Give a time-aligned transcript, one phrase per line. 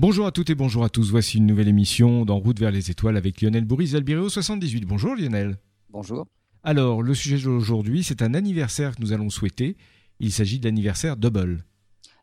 [0.00, 1.10] Bonjour à toutes et bonjour à tous.
[1.10, 4.86] Voici une nouvelle émission d'En route vers les étoiles avec Lionel Bourris Albireo 78.
[4.86, 5.58] Bonjour Lionel.
[5.90, 6.26] Bonjour.
[6.62, 9.76] Alors, le sujet d'aujourd'hui, c'est un anniversaire que nous allons souhaiter.
[10.18, 11.66] Il s'agit de l'anniversaire Hubble.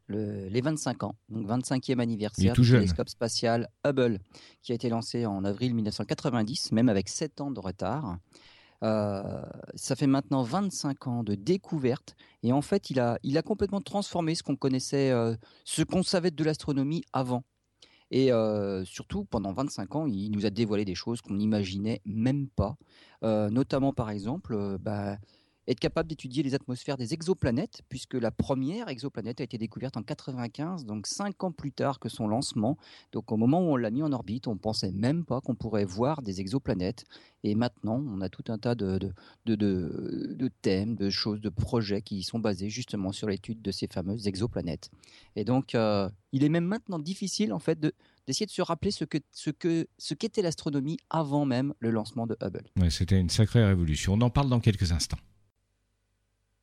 [0.10, 4.18] les 25 ans, donc 25e anniversaire du télescope spatial Hubble,
[4.64, 8.18] qui a été lancé en avril 1990, même avec 7 ans de retard.
[8.82, 9.44] Euh,
[9.76, 13.82] ça fait maintenant 25 ans de découverte et en fait il a, il a complètement
[13.82, 15.36] transformé ce qu'on connaissait, euh,
[15.66, 17.44] ce qu'on savait de l'astronomie avant.
[18.12, 18.32] Et
[18.86, 22.78] surtout, pendant 25 ans, il nous a dévoilé des choses qu'on n'imaginait même pas.
[23.22, 25.18] notamment, par exemple, bah,
[25.68, 30.04] être capable d'étudier les atmosphères des exoplanètes, puisque la première exoplanète a été découverte en
[30.04, 32.78] 95, donc cinq ans plus tard que son lancement.
[33.12, 35.56] Donc au moment où on l'a mis en orbite, on ne pensait même pas qu'on
[35.56, 37.06] pourrait voir des exoplanètes.
[37.44, 39.14] Et maintenant, on a tout un tas de,
[40.62, 44.90] thèmes, de choses, de projets qui sont basés justement sur l'étude de ces fameuses exoplanètes.
[45.36, 47.94] Et donc, euh, il est même maintenant difficile en fait de
[48.26, 52.28] d'essayer de se rappeler ce que ce que ce qu'était l'astronomie avant même le lancement
[52.28, 52.70] de Hubble.
[52.78, 54.14] Ouais, c'était une sacrée révolution.
[54.14, 55.18] On en parle dans quelques instants.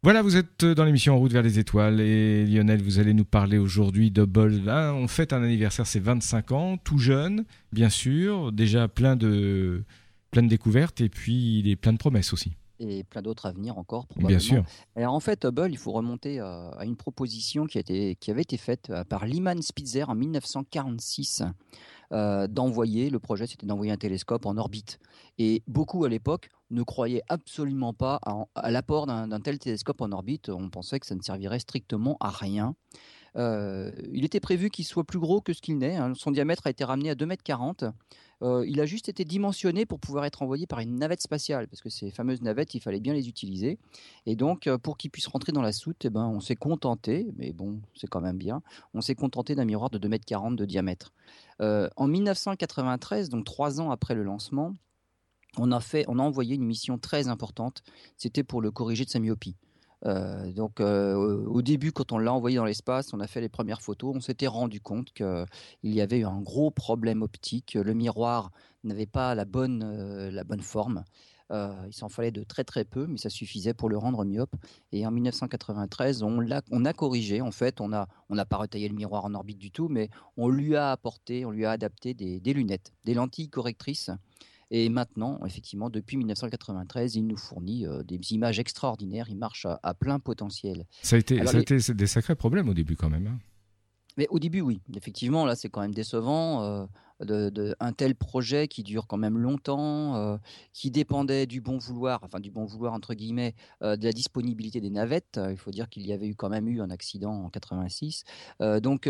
[0.05, 3.24] Voilà, vous êtes dans l'émission En route vers les étoiles et Lionel, vous allez nous
[3.24, 4.60] parler aujourd'hui de Bol.
[4.69, 9.82] on fête un anniversaire, c'est 25 ans, tout jeune, bien sûr, déjà plein de,
[10.30, 12.52] plein de découvertes et puis il est plein de promesses aussi.
[12.80, 14.28] Et plein d'autres à venir encore, probablement.
[14.28, 14.64] Bien sûr.
[14.94, 18.30] Alors en fait, Hubble, il faut remonter euh, à une proposition qui, a été, qui
[18.30, 21.44] avait été faite euh, par Lyman Spitzer en 1946.
[22.12, 24.98] Euh, d'envoyer, le projet c'était d'envoyer un télescope en orbite.
[25.38, 28.20] Et beaucoup à l'époque ne croyaient absolument pas
[28.55, 30.48] à, l'apport d'un tel télescope en orbite.
[30.48, 32.75] On pensait que ça ne servirait strictement à rien.
[33.36, 35.97] Euh, il était prévu qu'il soit plus gros que ce qu'il n'est.
[35.97, 36.12] Hein.
[36.14, 37.92] Son diamètre a été ramené à 2,40 m.
[38.67, 41.89] Il a juste été dimensionné pour pouvoir être envoyé par une navette spatiale, parce que
[41.89, 43.78] ces fameuses navettes, il fallait bien les utiliser.
[44.27, 47.53] Et donc, pour qu'il puisse rentrer dans la soute, eh ben, on s'est contenté, mais
[47.53, 51.12] bon, c'est quand même bien, on s'est contenté d'un miroir de 2,40 m de diamètre.
[51.61, 54.75] en 1993, donc trois ans après le lancement,
[55.56, 57.83] on a, on a envoyé une mission très importante.
[58.17, 59.56] C'était pour le corriger de sa myopie.
[60.06, 63.48] Euh, donc euh, au début, quand on l'a envoyé dans l'espace, on a fait les
[63.48, 65.47] premières photos, on s'était rendu compte qu'il
[65.82, 67.75] y avait eu un gros problème optique.
[67.75, 68.50] Le miroir
[68.84, 71.04] n'avait pas la bonne, euh, la bonne forme.
[71.50, 74.54] il s'en fallait de très très peu, mais ça suffisait pour le rendre myope.
[74.93, 77.41] Et en 1993, on, a, on a corrigé.
[77.41, 80.48] En fait, on n'a on pas retaillé le miroir en orbite du tout, mais on
[80.48, 84.10] lui a apporté, on lui a adapté des lunettes, des lentilles correctrices
[84.77, 89.27] et maintenant, effectivement, depuis 1993, il nous fournit euh, des images extraordinaires.
[89.29, 90.85] Il marche à, plein potentiel.
[91.01, 93.29] Ça a été, ça a été des sacrés problèmes au début quand même.
[93.29, 93.39] Hein.
[94.17, 94.81] Mais au début, oui.
[94.97, 96.89] Effectivement, là, c'est quand même décevant.
[97.22, 100.36] Euh, de, un tel projet qui dure quand même longtemps, euh,
[100.72, 104.80] qui dépendait du bon vouloir, enfin du bon vouloir entre guillemets, euh, de la disponibilité
[104.80, 105.41] des navettes.
[105.50, 108.25] Il faut dire qu'il y avait eu quand même eu un accident en 86.
[108.82, 109.08] donc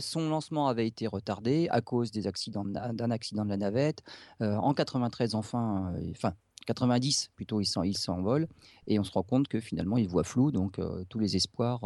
[0.00, 4.02] son lancement avait été retardé à cause d'un accident de la navette.
[4.40, 6.34] en 93, enfin, enfin
[6.64, 8.48] 90 plutôt, il s'envole
[8.86, 11.80] et on se rend compte que finalement il voit flou, donc tous les espoirs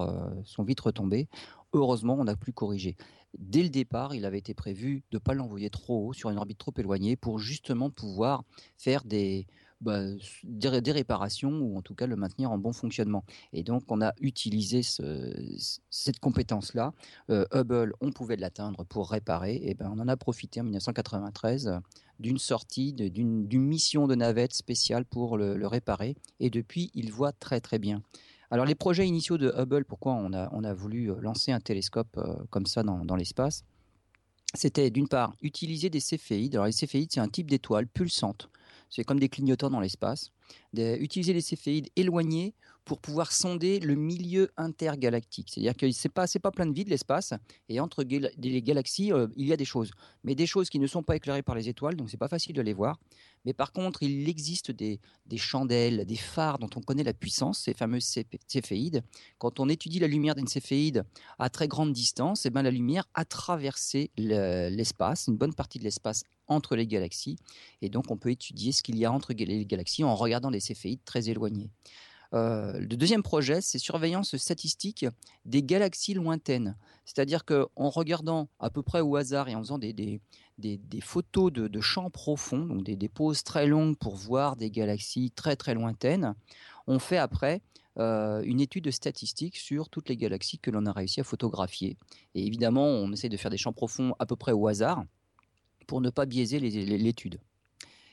[0.44, 1.28] sont vite retombés.
[1.72, 2.96] Heureusement, on a pu corriger.
[3.38, 6.38] Dès le départ, il avait été prévu de ne pas l'envoyer trop haut, sur une
[6.38, 8.42] orbite trop éloignée, pour justement pouvoir
[8.78, 9.46] faire des,
[9.80, 10.00] bah,
[10.44, 13.24] des, réparations ou en tout cas le maintenir en bon fonctionnement.
[13.52, 16.94] Et donc on a utilisé cette compétence-là.
[17.30, 19.60] Euh, Hubble, on pouvait l'atteindre pour réparer.
[19.62, 21.80] Et ben on en a profité en 1993
[22.18, 26.16] d'une sortie, d'une mission de navette spéciale pour le, réparer.
[26.40, 28.02] Et depuis, il voit très très bien.
[28.50, 31.60] Alors les projets initiaux de Hubble, pourquoi on a, on a voulu euh, lancer un
[31.60, 33.62] télescope euh, comme ça dans, l'espace?
[34.54, 36.54] C'était d'une part utiliser des céphéides.
[36.54, 38.48] Alors les céphéides, c'est un type d'étoile pulsante.
[38.88, 40.30] C'est comme des clignotants dans l'espace.
[40.74, 42.54] Utiliser les céphéides éloignés
[42.88, 45.50] pour pouvoir sonder le milieu intergalactique.
[45.50, 47.34] C'est-à-dire que ce n'est pas, pas plein de vide l'espace,
[47.68, 49.90] et entre les galaxies, euh, il y a des choses.
[50.24, 52.54] Mais des choses qui ne sont pas éclairées par les étoiles, donc c'est pas facile
[52.54, 52.98] de les voir.
[53.44, 55.00] Mais par contre, il existe des,
[55.36, 59.04] chandelles, des phares dont on connaît la puissance, ces fameuses céphéides.
[59.36, 61.04] Quand on étudie la lumière d'une céphéide
[61.38, 65.84] à très grande distance, eh ben, la lumière a traversé l'espace, une bonne partie de
[65.84, 67.36] l'espace entre les galaxies.
[67.82, 70.60] Et donc, on peut étudier ce qu'il y a entre les galaxies en regardant des
[70.60, 71.70] céphéides très éloignées.
[72.34, 75.06] Euh, le deuxième projet, c'est surveillance statistique
[75.44, 76.76] des galaxies lointaines.
[77.04, 80.20] C'est-à-dire qu'en regardant à peu près au hasard et en faisant des,
[81.00, 85.74] photos de, champs profonds, donc des, pauses très longues pour voir des galaxies très très
[85.74, 86.34] lointaines,
[86.86, 87.62] on fait après
[87.98, 91.96] euh, une étude statistique sur toutes les galaxies que l'on a réussi à photographier.
[92.34, 95.04] Et évidemment, on essaie de faire des champs profonds à peu près au hasard
[95.86, 97.40] pour ne pas biaiser l'étude.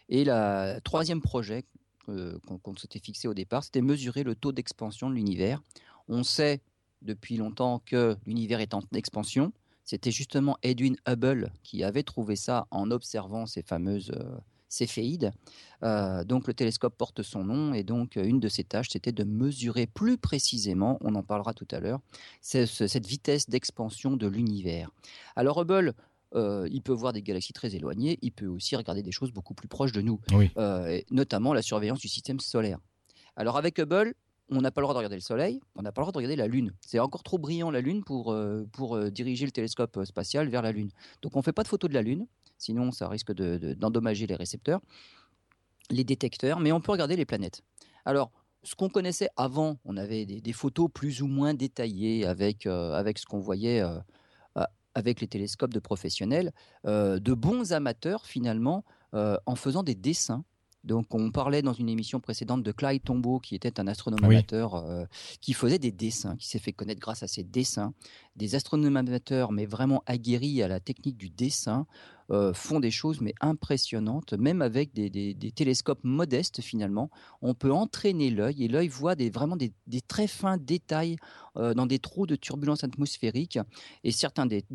[0.07, 1.65] Et le troisième projet
[2.09, 5.61] euh, qu'on s'était fixé au départ, c'était mesurer le taux d'expansion de l'univers.
[6.07, 6.61] On sait
[7.01, 9.51] depuis longtemps que l'univers est en expansion,
[9.83, 14.11] C'était justement Edwin Hubble qui avait trouvé ça en observant ces fameuses
[14.67, 15.31] céphéides.
[15.81, 19.85] donc le télescope porte son nom et donc une de ses tâches c'était de mesurer
[19.85, 21.99] plus précisément, on en parlera tout à l'heure,
[22.41, 24.89] cette vitesse d'expansion de l'univers.
[25.35, 25.93] Alors Hubble
[26.33, 29.67] il peut voir des galaxies très éloignées, il peut aussi regarder des choses beaucoup plus
[29.67, 30.19] proches de nous,
[31.11, 32.79] notamment la surveillance du système solaire.
[33.35, 34.13] Alors avec Hubble,
[34.49, 36.17] on n'a pas le droit de regarder le Soleil, on n'a pas le droit de
[36.17, 36.71] regarder la Lune.
[36.81, 38.35] C'est encore trop brillant la Lune pour,
[38.71, 40.91] pour diriger le télescope spatial vers la Lune.
[41.21, 42.27] Donc on ne fait pas de photos de la Lune,
[42.57, 44.81] sinon ça risque d'endommager les récepteurs,
[45.89, 47.61] les détecteurs, mais on peut regarder les planètes.
[48.05, 48.31] Alors,
[48.63, 53.25] ce qu'on connaissait avant, on avait des, photos plus ou moins détaillées avec, avec ce
[53.25, 53.83] qu'on voyait
[54.95, 56.51] avec les télescopes de professionnels,
[56.85, 58.83] de bons amateurs finalement,
[59.13, 60.43] en faisant des dessins
[60.85, 64.75] donc, on parlait dans une émission précédente de Clyde Tombaugh, qui était un astronome amateur
[64.75, 65.05] euh,
[65.41, 67.95] qui faisait des dessins, qui s'est fait connaître grâce à ses dessins.
[68.35, 71.87] Des astronomes amateurs, mais vraiment aguerris à la technique du dessin,
[72.31, 77.11] euh, font des choses mais impressionnantes, même avec des, télescopes modestes finalement.
[77.41, 79.73] On peut entraîner l'œil et l'œil voit vraiment des,
[80.07, 81.17] très fins détails
[81.57, 83.59] euh, dans des trous de turbulence atmosphérique.
[84.03, 84.65] Et certains des,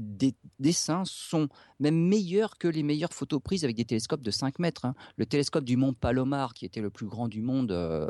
[0.61, 1.49] dessins sont
[1.81, 4.85] même meilleurs que les meilleures photos prises avec des télescopes de 5 mètres.
[4.85, 4.95] Hein.
[5.17, 8.09] Le télescope du mont Palomar, qui était le plus grand du monde, euh,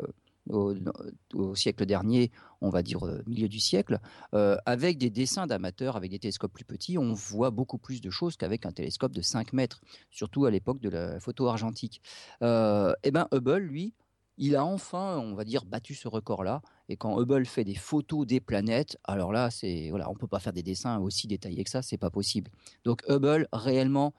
[0.51, 2.31] au, siècle dernier,
[2.61, 3.99] on va dire euh, milieu du siècle,
[4.33, 8.09] euh, avec des dessins d'amateurs, avec des télescopes plus petits, on voit beaucoup plus de
[8.09, 12.01] choses qu'avec un télescope de 5 mètres, surtout à l'époque de la photo argentique.
[12.41, 13.93] Euh, et eh ben Hubble, lui,
[14.37, 16.61] il a enfin, on va dire, battu ce record-là.
[16.89, 20.39] Et quand Hubble fait des photos des planètes, alors là, c'est voilà, on peut pas
[20.39, 22.49] faire des dessins aussi détaillés que ça, c'est pas possible.
[22.83, 24.13] Donc Hubble, réellement,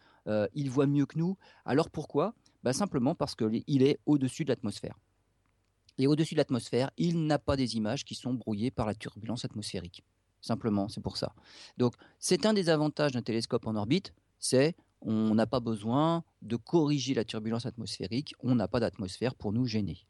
[0.54, 1.36] il voit mieux que nous.
[1.64, 2.34] Alors pourquoi?
[2.62, 4.96] Bah, simplement parce qu'il est au-dessus de l'atmosphère.
[5.98, 9.44] Et au-dessus de l'atmosphère, il n'a pas des images qui sont brouillées par la turbulence
[9.44, 10.02] atmosphérique.
[10.40, 11.34] Simplement, c'est pour ça.
[11.76, 16.56] Donc, c'est un des avantages d'un télescope en orbite, c'est on n'a pas besoin de
[16.56, 20.06] corriger la turbulence atmosphérique, on n'a pas d'atmosphère pour nous gêner.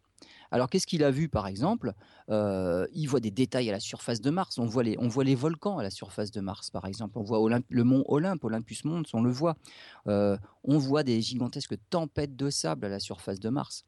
[0.50, 1.94] Alors qu'est-ce qu'il a vu par exemple?
[2.28, 5.24] Euh, Il voit des détails à la surface de Mars, on voit, les, on voit
[5.24, 8.84] les volcans à la surface de Mars par exemple, on voit le mont Olympe, Olympus
[8.84, 9.56] Mons, on le voit.
[10.06, 13.84] Euh, on voit des gigantesques tempêtes de sable à la surface de Mars.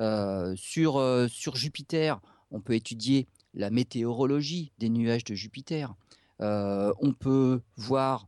[0.00, 2.20] Euh, sur, euh, sur Jupiter,
[2.50, 5.94] on peut étudier la météorologie des nuages de Jupiter.
[6.40, 8.26] Euh, on peut voir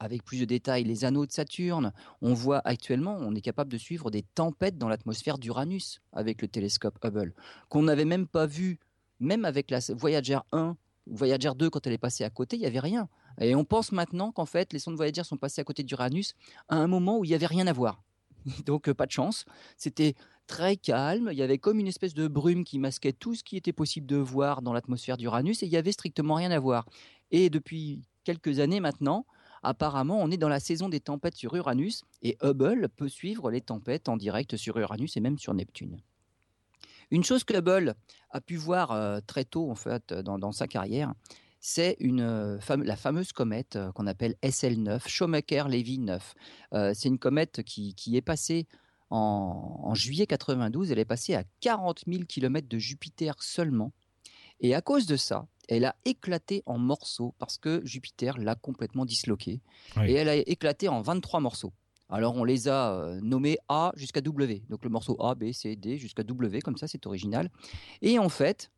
[0.00, 1.92] avec plus de détails les anneaux de Saturne.
[2.22, 6.48] On voit actuellement, on est capable de suivre des tempêtes dans l'atmosphère d'Uranus avec le
[6.48, 7.34] télescope Hubble,
[7.68, 8.78] qu'on n'avait même pas vu,
[9.20, 12.66] même avec la Voyager 1, Voyager 2, quand elle est passée à côté, il n'y
[12.66, 13.08] avait rien.
[13.40, 16.34] Et on pense maintenant qu'en fait, les sondes Voyager sont passées à côté d'Uranus
[16.68, 18.02] à un moment où il n'y avait rien à voir.
[18.66, 19.44] Donc, pas de chance.
[19.76, 20.14] C'était
[20.46, 21.28] très calme.
[21.30, 24.06] Il y avait comme une espèce de brume qui masquait tout ce qui était possible
[24.06, 26.86] de voir dans l'atmosphère d'Uranus et il y avait strictement rien à voir.
[27.30, 29.26] Et depuis quelques années maintenant,
[29.62, 33.60] apparemment, on est dans la saison des tempêtes sur Uranus et Hubble peut suivre les
[33.60, 35.98] tempêtes en direct sur Uranus et même sur Neptune.
[37.10, 37.94] Une chose que Hubble
[38.30, 41.14] a pu voir euh, très tôt en fait dans, sa carrière,
[41.68, 46.34] c'est la fameuse comète qu'on appelle SL9, Shoemaker-Levy 9.
[46.94, 48.66] c'est une comète qui, qui est passée
[49.10, 53.92] en, juillet 92, elle est passée à 40 000 km de Jupiter seulement.
[54.60, 59.04] Et à cause de ça, elle a éclaté en morceaux parce que Jupiter l'a complètement
[59.04, 59.60] disloquée.
[60.04, 61.72] Et elle a éclaté en 23 morceaux.
[62.10, 64.62] Alors on les a nommés A jusqu'à W.
[64.70, 67.50] Donc le morceau A, B, C, D jusqu'à W, comme ça c'est original.
[68.00, 68.70] Et en fait,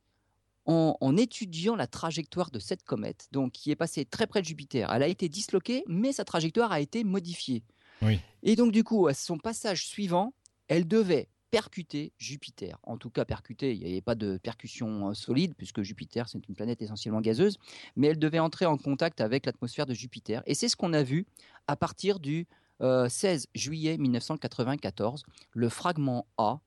[0.71, 4.47] en, en, étudiant la trajectoire de cette comète, donc qui est passée très près de
[4.47, 7.63] Jupiter, elle a été disloquée, mais sa trajectoire a été modifiée.
[8.43, 10.33] Et donc, du coup, à son passage suivant,
[10.69, 12.79] elle devait percuter Jupiter.
[12.85, 16.49] En tout cas, percuter, il n'y avait pas de percussion euh, solide, puisque Jupiter, c'est
[16.49, 17.59] une planète essentiellement gazeuse,
[17.97, 20.43] mais elle devait entrer en contact avec l'atmosphère de Jupiter.
[20.47, 21.27] Et c'est ce qu'on a vu
[21.67, 22.47] à partir du
[22.81, 25.25] 16 euh, juillet 1994.
[25.53, 26.61] Le fragment A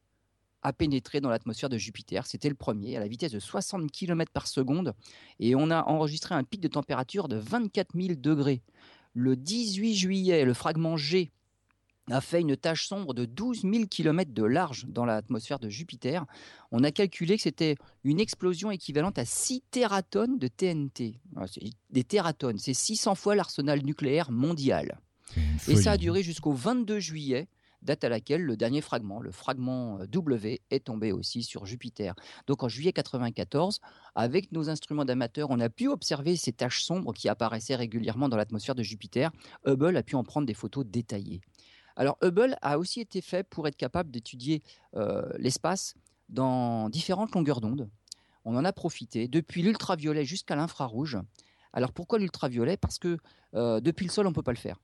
[0.64, 2.26] a pénétré dans l'atmosphère de Jupiter.
[2.26, 4.94] C'était le premier, à la vitesse de 60 km par seconde,
[5.40, 8.62] et on a enregistré un pic de température de 24 000 degrés.
[9.14, 11.32] Le 18 juillet, le fragment G
[12.12, 16.26] a fait une tache sombre de 12 000 km de large dans l'atmosphère de Jupiter.
[16.72, 21.20] On a calculé que c'était une explosion équivalente à 6 tératonnes de TNT.
[21.36, 21.46] Ah,
[21.92, 25.00] des tératonnes, c'est 600 fois l'arsenal nucléaire mondial.
[25.68, 27.48] Et ça a duré jusqu'au 22 juillet
[27.84, 32.16] date à laquelle le dernier fragment, le fragment euh, W, est tombé aussi sur Jupiter.
[32.48, 33.80] Donc en juillet 94,
[34.16, 38.38] avec nos instruments d'amateurs, on a pu observer ces taches sombres qui apparaissaient régulièrement dans
[38.38, 39.32] l'atmosphère de Jupiter.
[39.66, 41.42] Hubble a pu en prendre des photos détaillées.
[41.96, 44.64] Alors Hubble a aussi été fait pour être capable d'étudier
[44.96, 45.94] euh, l'espace
[46.30, 47.90] dans différentes longueurs d'onde.
[48.46, 51.18] On en a profité, depuis l'ultraviolet jusqu'à l'infrarouge,
[51.72, 52.78] Alors pourquoi l'ultraviolet?
[52.78, 53.18] Parce que
[53.54, 54.80] depuis le sol, on ne peut pas le faire.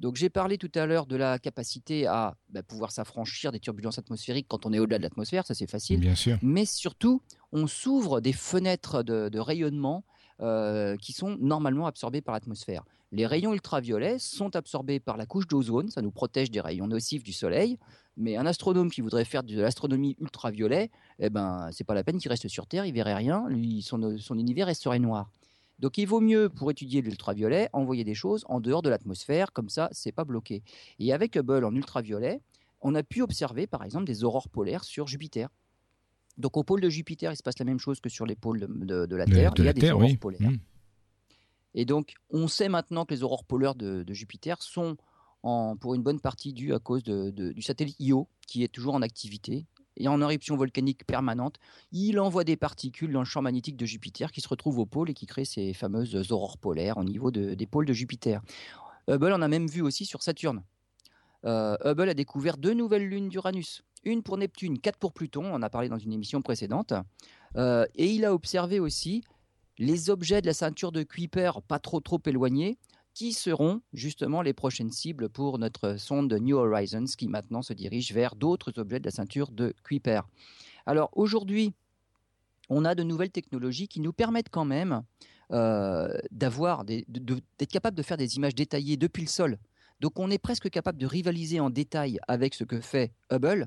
[0.00, 3.98] Donc j'ai parlé tout à l'heure de la capacité à bah, pouvoir s'affranchir des turbulences
[3.98, 6.00] atmosphériques quand on est au-delà de l'atmosphère, ça c'est facile.
[6.00, 6.38] Bien sûr.
[6.40, 7.20] Mais surtout,
[7.52, 10.04] on s'ouvre des fenêtres de, rayonnement
[10.40, 12.84] euh, qui sont normalement absorbées par l'atmosphère.
[13.10, 17.24] Les rayons ultraviolets sont absorbés par la couche d'ozone, ça nous protège des rayons nocifs
[17.24, 17.78] du soleil.
[18.16, 20.90] Mais un astronome qui voudrait faire de l'astronomie ultraviolet,
[21.20, 24.18] eh ben, c'est pas la peine qu'il reste sur Terre, il verrait rien, lui, son,
[24.18, 25.30] son univers resterait noir.
[25.78, 29.68] Donc il vaut mieux, pour étudier l'ultraviolet, envoyer des choses en dehors de l'atmosphère, comme
[29.68, 30.62] ça, c'est pas bloqué.
[30.98, 32.40] Et avec Hubble en ultraviolet,
[32.80, 35.48] on a pu observer, par exemple, des aurores polaires sur Jupiter.
[36.36, 38.60] Donc au pôle de Jupiter, il se passe la même chose que sur les pôles
[38.60, 39.52] de, la Terre.
[39.56, 40.50] il y a des aurores polaires.
[40.50, 40.58] Mmh.
[41.74, 44.96] Et donc, on sait maintenant que les aurores polaires de, Jupiter sont
[45.42, 49.02] en, pour une bonne partie dues à cause du satellite Io, qui est toujours en
[49.02, 49.66] activité
[49.98, 51.56] et en éruption volcanique permanente,
[51.92, 55.10] il envoie des particules dans le champ magnétique de Jupiter qui se retrouvent au pôle
[55.10, 58.40] et qui créent ces fameuses aurores polaires au niveau des pôles de Jupiter.
[59.08, 60.62] Hubble en a même vu aussi sur Saturne.
[61.44, 65.54] Euh, Hubble a découvert deux nouvelles lunes d'Uranus, une pour Neptune, quatre pour Pluton, on
[65.54, 66.92] en a parlé dans une émission précédente,
[67.56, 69.24] euh, et il a observé aussi
[69.78, 72.78] les objets de la ceinture de Kuiper pas trop trop éloignés,
[73.18, 78.12] qui seront justement les prochaines cibles pour notre sonde New Horizons qui maintenant se dirige
[78.12, 80.20] vers d'autres objets de la ceinture de Kuiper.
[80.86, 81.74] Alors aujourd'hui,
[82.68, 85.02] on a de nouvelles technologies qui nous permettent quand même
[85.50, 89.58] euh, d'avoir d'être capable de faire des images détaillées depuis le sol.
[89.98, 93.66] Donc on est presque capable de rivaliser en détail avec ce que fait Hubble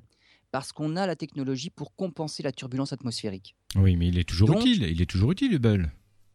[0.51, 3.58] parce qu'on a la technologie pour compenser la turbulence atmosphérique.
[3.75, 4.84] Oui, mais il est toujours utile.
[4.84, 5.91] Il est toujours utile, Hubble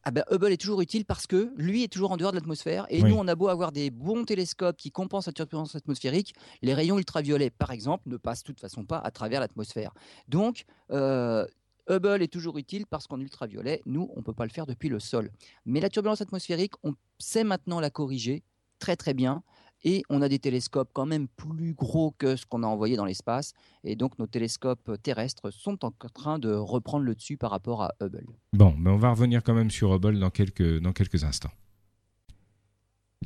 [0.08, 2.86] ah ben, Hubble est toujours utile parce que lui est toujours en dehors de l'atmosphère
[2.90, 6.32] et nous on a beau avoir des bons télescopes qui compensent la turbulence atmosphérique,
[6.62, 9.92] les rayons ultraviolets par exemple ne passent de toute façon pas à travers l'atmosphère.
[10.28, 11.44] Donc euh,
[11.90, 14.88] Hubble est toujours utile parce qu'en ultraviolet, nous on ne peut pas le faire depuis
[14.88, 15.32] le sol.
[15.64, 18.44] Mais la turbulence atmosphérique, on sait maintenant la corriger
[18.78, 19.42] très très bien
[19.84, 23.04] et on a des télescopes quand même plus gros que ce qu'on a envoyé dans
[23.04, 23.52] l'espace.
[23.84, 27.94] Et donc nos télescopes terrestres sont en train de reprendre le dessus par rapport à
[28.00, 28.26] Hubble.
[28.52, 31.52] Bon, mais on va revenir quand même sur Hubble dans quelques, dans quelques instants.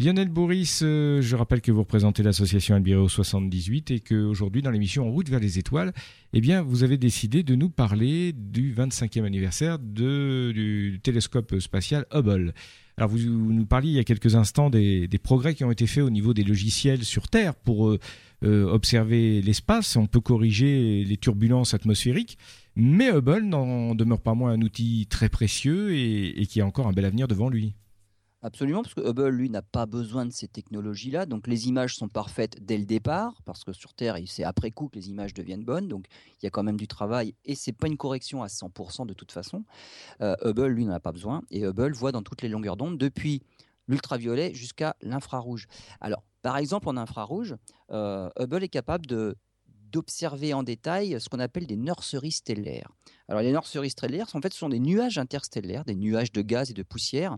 [0.02, 5.07] Lionel Bourris, euh, je rappelle que vous représentez l'association Albireo 78 et qu'aujourd'hui, dans l'émission
[5.07, 5.92] En route vers les étoiles,
[6.33, 12.54] eh bien, vous avez décidé de nous parler du 25e anniversaire du télescope spatial Hubble.
[12.97, 16.04] Alors vous, nous parliez il y a quelques instants des, progrès qui ont été faits
[16.04, 17.99] au niveau des logiciels sur Terre pour euh,
[18.42, 19.97] euh, observer l'espace.
[19.97, 22.38] On peut corriger les turbulences atmosphériques,
[22.75, 26.92] mais Hubble n'en demeure pas moins un outil très précieux et qui a encore un
[26.95, 27.75] bel avenir devant lui.
[28.42, 31.26] Absolument, parce que Hubble, lui, n'a pas besoin de ces technologies-là.
[31.26, 34.88] Donc les images sont parfaites dès le départ, parce que sur Terre, c'est après coup
[34.88, 35.88] que les images deviennent bonnes.
[35.88, 36.06] Donc
[36.40, 39.12] il y a quand même du travail, et c'est pas une correction à 100% de
[39.12, 39.64] toute façon.
[40.23, 42.97] Euh, Hubble, lui, n'en a pas besoin, et Hubble voit dans toutes les longueurs d'onde,
[42.97, 43.42] depuis
[43.88, 45.66] l'ultraviolet jusqu'à l'infrarouge.
[46.00, 47.56] Alors, par exemple, en infrarouge,
[47.90, 49.37] euh, Hubble est capable de
[49.90, 52.90] d'observer en détail ce qu'on appelle des nurseries stellaires.
[53.28, 56.70] Alors les nurseries stellaires, en fait, ce sont des nuages interstellaires, des nuages de gaz
[56.70, 57.37] et de poussière,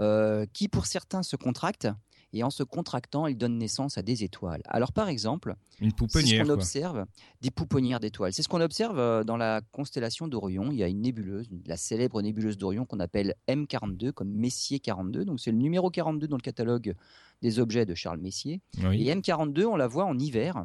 [0.00, 1.88] euh, qui pour certains se contractent
[2.34, 4.62] et en se contractant, ils donnent naissance à des étoiles.
[4.66, 7.06] Alors par exemple, une pouponnière, ce qu'on observe,
[7.40, 8.32] des pouponnières d'étoiles.
[8.32, 10.72] C'est ce qu'on observe euh, dans la constellation d'Orion.
[10.72, 15.24] Il y a une nébuleuse, la célèbre nébuleuse d'Orion qu'on appelle M42, comme Messier 42.
[15.24, 16.94] Donc c'est le numéro 42 dans le catalogue
[17.40, 18.60] des objets de Charles Messier.
[18.78, 20.64] Et M42, on la voit en hiver.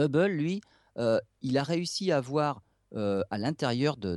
[0.00, 0.60] Hubble, lui,
[0.98, 2.62] euh, il a réussi à voir
[2.96, 4.16] euh, à l'intérieur de,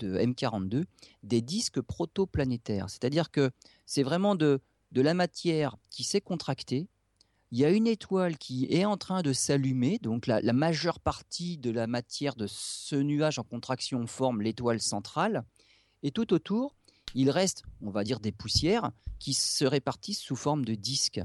[0.00, 0.84] M42
[1.22, 2.90] des disques protoplanétaires.
[2.90, 3.52] C'est-à-dire que
[3.84, 4.60] c'est vraiment de,
[4.92, 6.88] la matière qui s'est contractée.
[7.52, 11.58] Il y a une étoile qui est en train de s'allumer, donc la, majeure partie
[11.58, 15.44] de la matière de ce nuage en contraction forme l'étoile centrale.
[16.02, 16.74] Et tout autour,
[17.14, 21.20] il reste, on va dire, des poussières qui se répartissent sous forme de disques.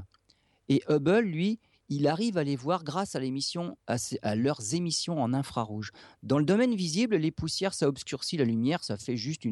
[0.68, 1.58] Et Hubble, lui,
[1.94, 5.92] il arrive à les voir grâce à, leurs émissions en infrarouge.
[6.22, 9.46] Dans le domaine visible, les poussières, ça obscurcit la lumière, ça fait juste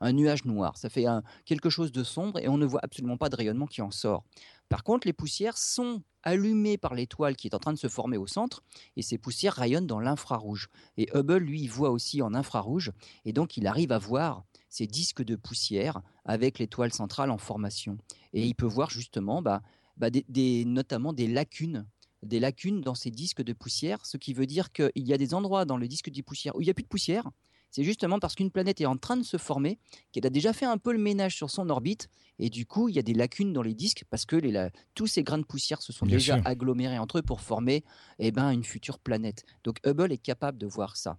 [0.00, 1.04] un nuage noir, ça fait
[1.44, 4.24] quelque chose de sombre et on ne voit absolument pas de rayonnement qui en sort.
[4.68, 8.16] Par contre, les poussières sont allumées par l'étoile qui est en train de se former
[8.16, 8.62] au centre
[8.96, 10.68] et ces poussières rayonnent dans l'infrarouge.
[10.96, 12.90] Et Hubble, lui, voit aussi en infrarouge
[13.26, 17.98] et donc il arrive à voir ces disques de poussière avec l'étoile centrale en formation.
[18.32, 19.60] Et il peut voir justement bah,
[19.96, 21.86] bah, des, notamment des lacunes
[22.22, 25.34] des lacunes dans ces disques de poussière, ce qui veut dire qu'il y a des
[25.34, 27.28] endroits dans le disque de poussière où il n'y a plus de poussière.
[27.70, 29.78] C'est justement parce qu'une planète est en train de se former
[30.12, 32.08] qu'elle a déjà fait un peu le ménage sur son orbite
[32.38, 35.06] et du coup il y a des lacunes dans les disques parce que les, tous
[35.06, 37.82] ces grains de poussière se sont déjà agglomérés entre eux pour former
[38.18, 39.44] eh ben, une future planète.
[39.64, 41.18] Donc Hubble est capable de voir ça.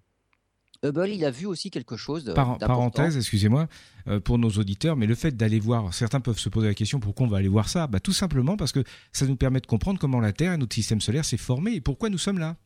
[0.83, 2.25] Hubble, il a vu aussi quelque chose.
[2.25, 3.67] De, parenthèse, excusez-moi,
[4.07, 6.99] euh, pour nos auditeurs, mais le fait d'aller voir, certains peuvent se poser la question
[6.99, 7.87] pourquoi on va aller voir ça?
[7.87, 10.75] Bah, Tout simplement parce que ça nous permet de comprendre comment la Terre et notre
[10.75, 12.57] système solaire s'est formé et pourquoi nous sommes là.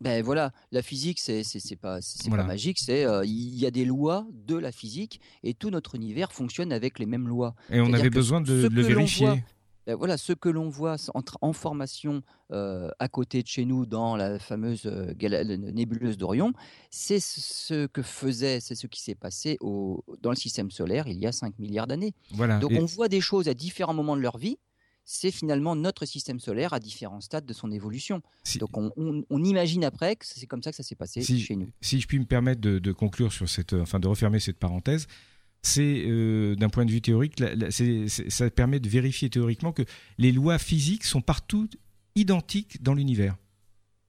[0.00, 1.44] Ben voilà, la physique, c'est
[1.80, 5.70] pas, pas magique, c'est euh, il y a des lois de la physique et tout
[5.70, 7.54] notre univers fonctionne avec les mêmes lois.
[7.70, 9.42] Et on avait besoin de, le vérifier.
[9.86, 10.96] Ben voilà, ce que l'on voit
[11.40, 12.22] en, formation
[12.52, 16.52] euh, à côté de chez nous dans la fameuse nébuleuse d'Orion,
[16.90, 21.18] c'est ce que faisait, c'est ce qui s'est passé au, dans le système solaire il
[21.18, 22.14] y a 5 milliards d'années.
[22.30, 22.58] Voilà.
[22.58, 24.58] Donc on voit des choses à différents moments de leur vie.
[25.06, 28.22] C'est finalement notre système solaire à différents stades de son évolution.
[28.58, 31.68] Donc on, imagine après que c'est comme ça que ça s'est passé chez nous.
[31.82, 35.06] Si je puis me permettre de, de conclure sur cette, enfin de refermer cette parenthèse,
[35.64, 39.82] c'est euh, d'un point de vue théorique, ça permet de vérifier théoriquement que
[40.18, 41.68] les lois physiques sont partout
[42.14, 43.36] identiques dans l'univers.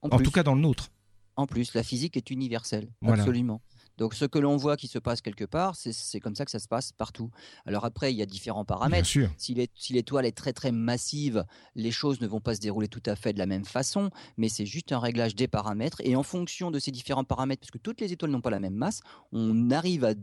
[0.01, 0.91] En, tout cas dans le nôtre.
[1.35, 3.61] En plus, la physique est universelle, absolument.
[3.97, 6.59] Donc ce que l'on voit qui se passe quelque part, c'est comme ça que ça
[6.59, 7.31] se passe partout.
[7.65, 9.07] Alors après, il y a différents paramètres.
[9.37, 11.45] Si l'étoile est très très massive,
[11.75, 14.49] les choses ne vont pas se dérouler tout à fait de la même façon, mais
[14.49, 16.01] c'est juste un réglage des paramètres.
[16.03, 18.59] Et en fonction de ces différents paramètres, parce que toutes les étoiles n'ont pas la
[18.59, 18.99] même masse,
[19.31, 20.13] on arrive à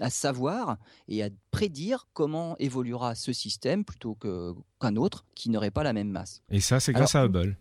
[0.00, 0.78] à savoir
[1.08, 6.10] et à prédire comment évoluera ce système plutôt qu'un autre qui n'aurait pas la même
[6.10, 6.42] masse.
[6.50, 7.56] Et ça, c'est grâce à Hubble.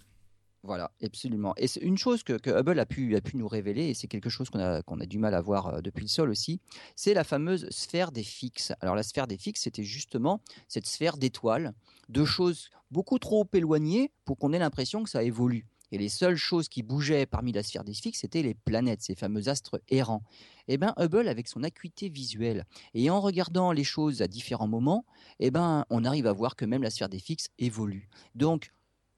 [0.63, 1.53] Voilà, absolument.
[1.56, 4.29] Et c'est une chose que, Hubble a pu, a pu nous révéler, et c'est quelque
[4.29, 6.60] chose qu'on a, qu'on a du mal à voir euh, depuis le sol aussi,
[6.96, 8.74] c'est la fameuse sphère des fixes.
[8.82, 11.74] Alors la sphère des fixes, c'était justement cette sphère d'étoiles,
[12.10, 15.65] de choses beaucoup trop éloignées pour qu'on ait l'impression que ça évolue.
[15.91, 19.15] Et les seules choses qui bougeaient parmi la sphère des fixes, c'était les planètes, ces
[19.15, 20.24] fameux astres errants.
[20.67, 25.05] Eh bien, Hubble, avec son acuité visuelle, et en regardant les choses à différents moments,
[25.39, 28.09] eh ben, on arrive à voir que même la sphère des fixes évolue.
[28.36, 28.71] Donc,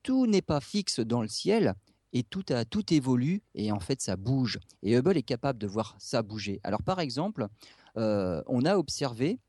[0.04, 1.74] tout n'est pas fixe dans le ciel,
[2.14, 4.60] et tout, a, tout évolue, et en fait, ça bouge.
[4.84, 6.60] Et Hubble est capable de voir ça bouger.
[6.64, 7.48] Alors, par exemple,
[7.98, 9.40] euh, on a observé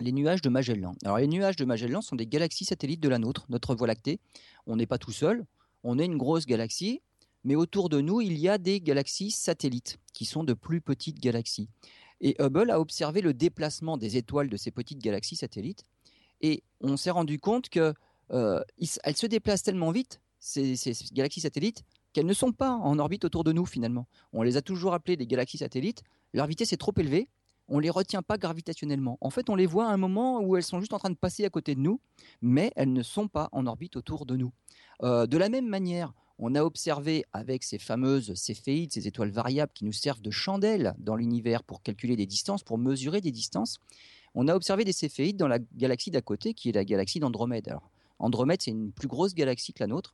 [0.00, 0.94] les nuages de Magellan.
[1.04, 4.18] Alors, les nuages de Magellan sont des galaxies satellites de la nôtre, notre Voie lactée.
[4.66, 5.44] On n'est pas tout seul,
[5.82, 7.02] on est une grosse galaxie,
[7.44, 11.20] mais autour de nous, il y a des galaxies satellites, qui sont de plus petites
[11.20, 11.68] galaxies.
[12.20, 15.84] Et Hubble a observé le déplacement des étoiles de ces petites galaxies satellites,
[16.40, 17.94] et on s'est rendu compte qu'elles
[18.32, 20.74] euh, se déplacent tellement vite, ces,
[21.12, 24.06] galaxies satellites, qu'elles ne sont pas en orbite autour de nous finalement.
[24.32, 26.02] On les a toujours appelées des galaxies satellites,
[26.32, 27.28] leur vitesse est trop élevée,
[27.68, 29.16] on les retient pas gravitationnellement.
[29.20, 31.16] En fait, on les voit à un moment où elles sont juste en train de
[31.16, 32.00] passer à côté de nous,
[32.42, 34.52] mais elles ne sont pas en orbite autour de nous.
[35.02, 39.72] Euh, de la même manière, on a observé avec ces fameuses céphéides, ces étoiles variables
[39.72, 43.78] qui nous servent de chandelles dans l'univers pour calculer des distances, pour mesurer des distances,
[44.34, 47.68] on a observé des céphéides dans la galaxie d'à côté, qui est la galaxie d'Andromède.
[47.68, 50.12] Alors, Andromède, c'est une plus grosse galaxie que la nôtre,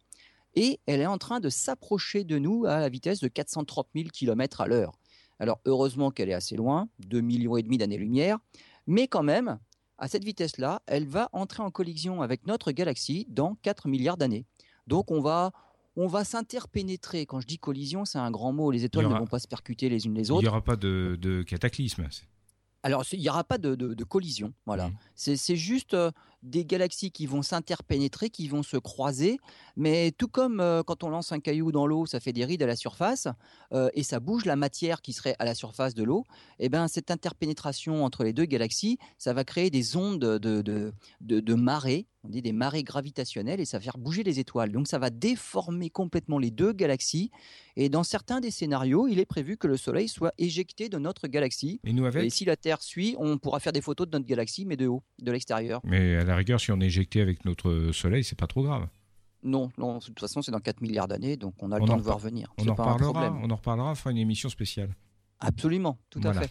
[0.54, 4.08] et elle est en train de s'approcher de nous à la vitesse de 430 000
[4.12, 4.92] km à l'heure.
[5.38, 8.38] Alors, heureusement qu'elle est assez loin, 2 millions et demi d'années-lumière,
[8.86, 9.58] mais quand même,
[9.96, 14.44] à cette vitesse-là, elle va entrer en collision avec notre galaxie dans 4 milliards d'années.
[14.86, 15.52] Donc on va,
[16.00, 17.26] on va s'interpénétrer.
[17.26, 18.70] Quand je dis collision, c'est un grand mot.
[18.70, 20.40] Les étoiles ne vont pas se percuter les unes les autres.
[20.40, 22.08] Il n'y aura pas de, cataclysme.
[22.82, 24.54] Alors, il n'y aura pas de, collision.
[24.64, 24.88] Voilà.
[24.88, 24.96] Mmh.
[25.14, 26.10] C'est juste euh,
[26.42, 29.38] des galaxies qui vont s'interpénétrer, qui vont se croiser.
[29.76, 32.62] Mais tout comme euh, quand on lance un caillou dans l'eau, ça fait des rides
[32.62, 33.28] à la surface
[33.72, 36.24] euh, et ça bouge la matière qui serait à la surface de l'eau.
[36.58, 40.38] Et eh ben cette interpénétration entre les deux galaxies, ça va créer des ondes de,
[40.62, 44.72] de, de, marée, on dit des marées gravitationnelles, et ça va faire bouger les étoiles.
[44.72, 47.30] Donc ça va déformer complètement les deux galaxies.
[47.76, 51.28] Et dans certains des scénarios, il est prévu que le Soleil soit éjecté de notre
[51.28, 51.80] galaxie.
[51.84, 52.24] Et nous avec?
[52.24, 54.86] Et si la Terre suit, on pourra faire des photos de notre galaxie, mais de
[54.86, 55.80] haut, de l'extérieur.
[55.84, 58.86] Mais la rigueur, si on est éjecté avec notre Soleil, c'est pas trop grave.
[59.42, 61.96] Non, non, de toute façon, c'est dans 4 milliards d'années, donc on a le temps
[61.96, 62.52] de voir venir.
[62.58, 64.94] On en, reparlera, on en reparlera, on fera une émission spéciale.
[65.40, 66.50] Absolument, tout à fait.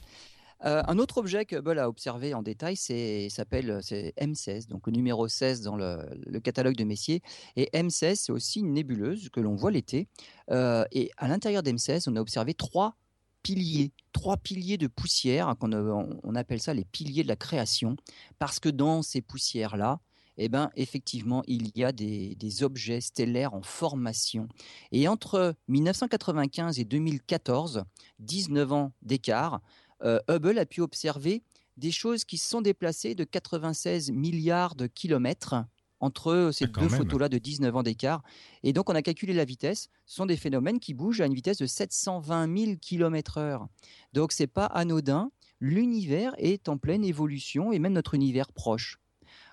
[0.66, 4.92] Euh, un autre objet que Hubble a observé en détail, c'est s'appelle M16, donc le
[4.92, 7.22] numéro 16 dans le, catalogue de Messier.
[7.56, 10.10] Et M16, c'est aussi une nébuleuse que l'on voit l'été.
[10.52, 12.98] Euh, et à l'intérieur d'M16, on a observé trois
[13.44, 17.96] piliers, trois piliers de poussière, qu'on on appelle ça les piliers de la création,
[18.38, 20.00] parce que dans ces poussières-là,
[20.42, 24.48] eh ben, effectivement, il y a des, objets stellaires en formation.
[24.94, 27.84] Et entre 1995 et 2014,
[28.20, 29.62] 19 ans d'écart,
[30.04, 31.44] euh, Hubble a pu observer
[31.76, 35.56] des choses qui se sont déplacées de 96 milliards de kilomètres
[36.00, 38.24] entre ces ah, deux photos-là de 19 ans d'écart.
[38.64, 39.90] Et donc, on a calculé la vitesse.
[40.06, 43.68] Ce sont des phénomènes qui bougent à une vitesse de 720 000 km/h.
[44.14, 45.32] Donc, c'est pas anodin.
[45.60, 49.00] L'univers est en pleine évolution et même notre univers proche.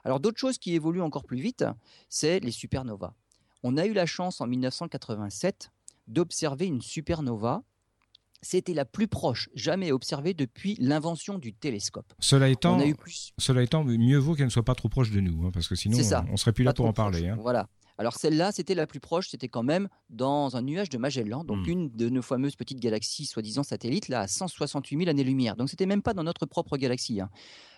[0.05, 1.65] Alors, d'autres choses qui évoluent encore plus vite,
[2.09, 3.15] c'est les supernovas.
[3.63, 5.73] On a eu la chance en 1987
[6.07, 7.65] d'observer une supernova
[8.43, 12.13] c'était la plus proche jamais observée depuis l'invention du télescope.
[12.19, 12.79] Cela étant,
[13.39, 15.75] cela étant mieux vaut qu'elle ne soit pas trop proche de nous, hein, parce que
[15.75, 17.29] sinon on, ne serait plus là pour en parler.
[17.29, 17.37] Hein.
[17.41, 17.69] Voilà.
[17.99, 21.67] Alors celle-là, c'était la plus proche, c'était quand même dans un nuage de Magellan, donc
[21.67, 21.71] hmm.
[21.71, 25.57] une de nos fameuses petites galaxies soi-disant satellites, là à 168 000 années-lumière.
[25.57, 27.21] Donc c'était même pas dans notre propre galaxie.
[27.21, 27.31] Hein.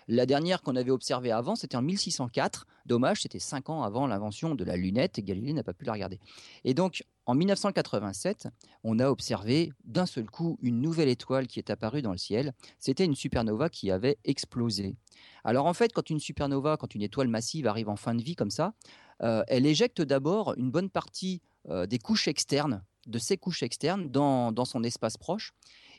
[0.07, 2.65] La dernière qu'on avait observée avant, c'était en 1604.
[2.87, 5.93] Dommage, c'était cinq ans avant l'invention de la lunette et Galilée n'a pas pu la
[5.93, 6.19] regarder.
[6.63, 8.47] Et donc en 1987,
[8.83, 12.53] on a observé d'un seul coup une nouvelle étoile qui est apparue dans le ciel.
[12.79, 14.95] C'était une supernova qui avait explosé.
[15.43, 18.35] Alors en fait, quand une supernova, quand une étoile massive arrive en fin de vie
[18.35, 18.73] comme ça,
[19.19, 24.65] elle éjecte d'abord une bonne partie euh, des couches externes, de ses couches externes, dans,
[24.65, 25.51] son espace proche.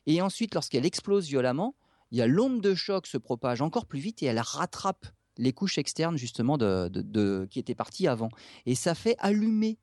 [0.07, 1.75] Et ensuite, lorsqu'elle explose violemment,
[2.11, 5.07] il y a l'onde de choc se propage encore plus vite et elle rattrape
[5.37, 8.31] les couches externes justement qui étaient parties avant.
[8.67, 9.79] Et ça fait allumer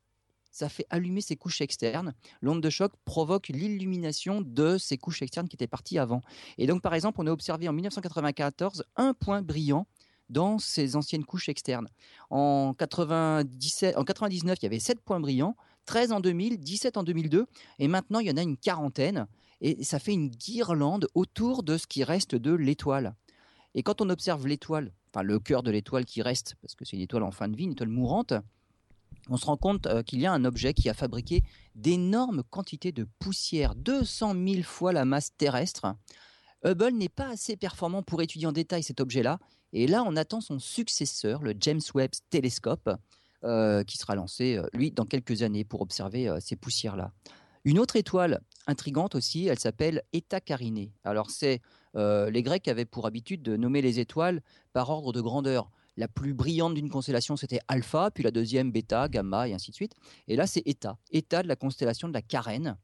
[0.50, 2.14] ça fait allumer ces couches externes.
[2.40, 6.20] L'onde de choc provoque l'illumination de ces couches externes qui étaient parties avant.
[6.56, 9.86] Et donc, par exemple, on a observé en 1994 un point brillant
[10.28, 11.88] dans ces anciennes couches externes.
[12.30, 17.02] En, 97, en 99, il y avait 7 points brillants, 13 en 2000, 17 en
[17.02, 17.46] 2002,
[17.78, 19.26] et maintenant il y en a une quarantaine,
[19.60, 23.14] et ça fait une guirlande autour de ce qui reste de l'étoile.
[23.74, 26.96] Et quand on observe l'étoile, enfin le cœur de l'étoile qui reste, parce que c'est
[26.96, 28.34] une étoile en fin de vie, une étoile mourante,
[29.28, 31.42] on se rend compte euh, qu'il y a un objet qui a fabriqué
[31.74, 35.94] d'énormes quantités de poussière, 200 000 fois la masse terrestre.
[36.64, 39.38] Hubble n'est pas assez performant pour étudier en détail cet objet-là,
[39.72, 42.90] et là on attend son successeur, le James Webb Telescope,
[43.44, 47.12] euh, qui sera lancé, euh, lui, dans quelques années pour observer ces poussières-là.
[47.64, 50.92] Une autre étoile intrigante aussi, elle s'appelle Eta Carinée.
[51.04, 51.60] Alors c'est
[51.94, 54.40] les Grecs avaient pour habitude de nommer les étoiles
[54.72, 55.68] par ordre de grandeur.
[55.98, 59.74] La plus brillante d'une constellation, c'était Alpha, puis la deuxième, Beta, Gamma, et ainsi de
[59.74, 59.94] suite.
[60.28, 62.76] Et là, c'est Eta, Eta de la constellation de la Carène.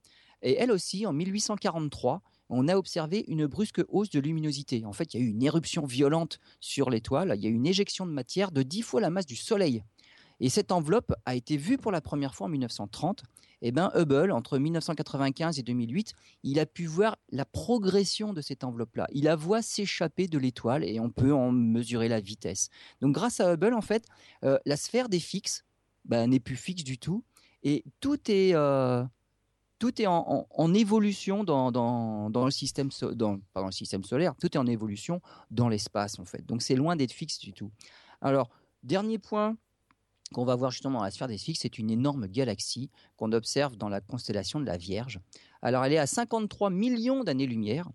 [0.42, 4.84] Et elle aussi, en 1843, on a observé une brusque hausse de luminosité.
[4.84, 7.54] En fait, il y a eu une éruption violente sur l'étoile, il y a eu
[7.54, 9.82] une éjection de matière de 10 fois la masse du Soleil.
[10.40, 13.22] Et cette enveloppe a été vue pour la première fois en 1930
[13.66, 18.62] eh ben, Hubble, entre 1995 et 2008, il a pu voir la progression de cette
[18.62, 19.06] enveloppe-là.
[19.12, 22.68] Il la voit s'échapper de l'étoile et on peut en mesurer la vitesse.
[23.00, 24.04] Donc grâce à Hubble, en fait,
[24.44, 25.64] euh, la sphère des fixes
[26.04, 27.24] ben, n'est plus fixe du tout
[27.62, 29.02] et tout est, euh,
[29.78, 34.66] tout est en, évolution dans, dans, le système dans, le système solaire, tout est en
[34.66, 36.44] évolution dans l'espace en fait.
[36.46, 37.70] Donc c'est loin d'être fixe du tout.
[38.20, 38.50] Alors,
[38.82, 39.56] dernier point,
[40.32, 43.76] qu'on va voir justement dans la sphère des Sphinx, c'est une énorme galaxie qu'on observe
[43.76, 45.20] dans la constellation de la Vierge.
[45.62, 47.88] Alors elle est à 53 millions d'années-lumière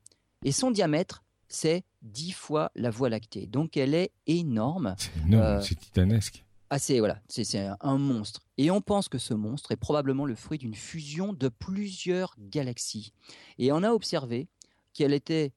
[0.44, 3.48] et son diamètre, c'est 10 fois la Voie lactée.
[3.48, 4.96] Donc elle est énorme.
[4.98, 6.46] C'est énorme, euh, c'est titanesque.
[6.78, 8.42] C'est voilà, c'est un monstre.
[8.58, 13.12] Et on pense que ce monstre est probablement le fruit d'une fusion de plusieurs galaxies.
[13.58, 14.48] Et on a observé
[14.94, 15.52] qu'elle était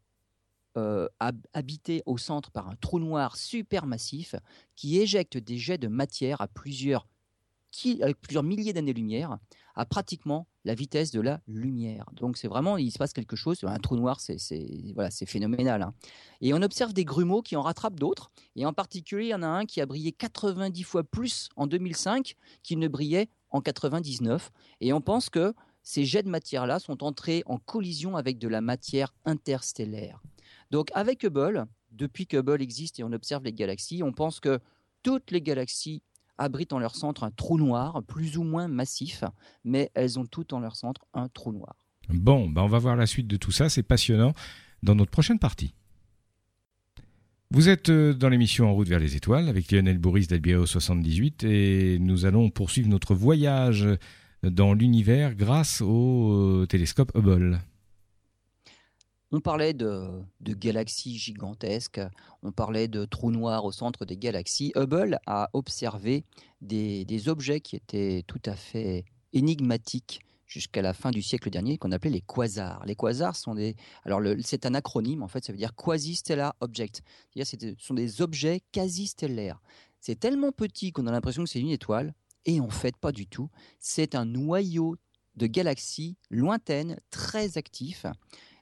[0.79, 1.07] euh,
[1.53, 4.35] habité au centre par un trou noir supermassif
[4.75, 7.07] qui éjecte des jets de matière à plusieurs
[8.43, 9.39] milliers d'années-lumière
[9.75, 12.07] à pratiquement la vitesse de la lumière.
[12.13, 13.59] Donc c'est vraiment, il se passe quelque chose.
[13.65, 14.37] Un trou noir, c'est
[14.95, 15.83] voilà, c'est phénoménal.
[15.83, 15.95] Hein.
[16.41, 18.31] Et on observe des grumeaux qui en rattrapent d'autres.
[18.57, 21.67] Et en particulier, il y en a un qui a brillé 90 fois plus en
[21.67, 24.53] 2005 qu'il ne brillait en 99.
[24.81, 28.61] Et on pense que ces jets de matière-là sont entrés en collision avec de la
[28.61, 30.23] matière interstellaire.
[30.71, 34.61] Donc avec Hubble, depuis que Hubble existe et on observe les galaxies, on pense que
[35.03, 36.03] toutes les galaxies
[36.43, 39.25] abritent en leur centre un trou noir, plus ou moins massif,
[39.65, 41.77] mais elles ont toutes en leur centre un trou noir.
[42.09, 44.33] Bon, ben on va voir la suite de tout ça, c'est passionnant,
[44.83, 45.75] dans notre prochaine partie.
[47.51, 51.45] Vous êtes euh, dans l'émission En route vers les étoiles avec Lionel Boris d'Albiao 78
[51.45, 53.87] et nous allons poursuivre notre voyage
[54.43, 57.61] dans l'univers grâce au euh, télescope Hubble.
[59.35, 60.11] On parlait de,
[60.43, 62.03] galaxies gigantesques,
[62.43, 64.73] on parlait de trous noirs au centre des galaxies.
[64.77, 66.27] Hubble a observé
[66.61, 71.93] des, objets qui étaient tout à fait énigmatiques jusqu'à la fin du siècle dernier, qu'on
[71.93, 72.85] appelait les quasars.
[72.85, 73.75] Les quasars sont des.
[74.05, 77.03] Alors, c'est un acronyme, en fait, ça veut dire quasi-stellar object.
[77.35, 79.63] C'est-à-dire, ce sont des objets quasi-stellaires.
[79.99, 82.13] C'est tellement petit qu'on a l'impression que c'est une étoile,
[82.45, 83.49] et en fait, pas du tout.
[83.79, 84.97] C'est un noyau
[85.37, 88.05] de galaxies lointaines, très actif,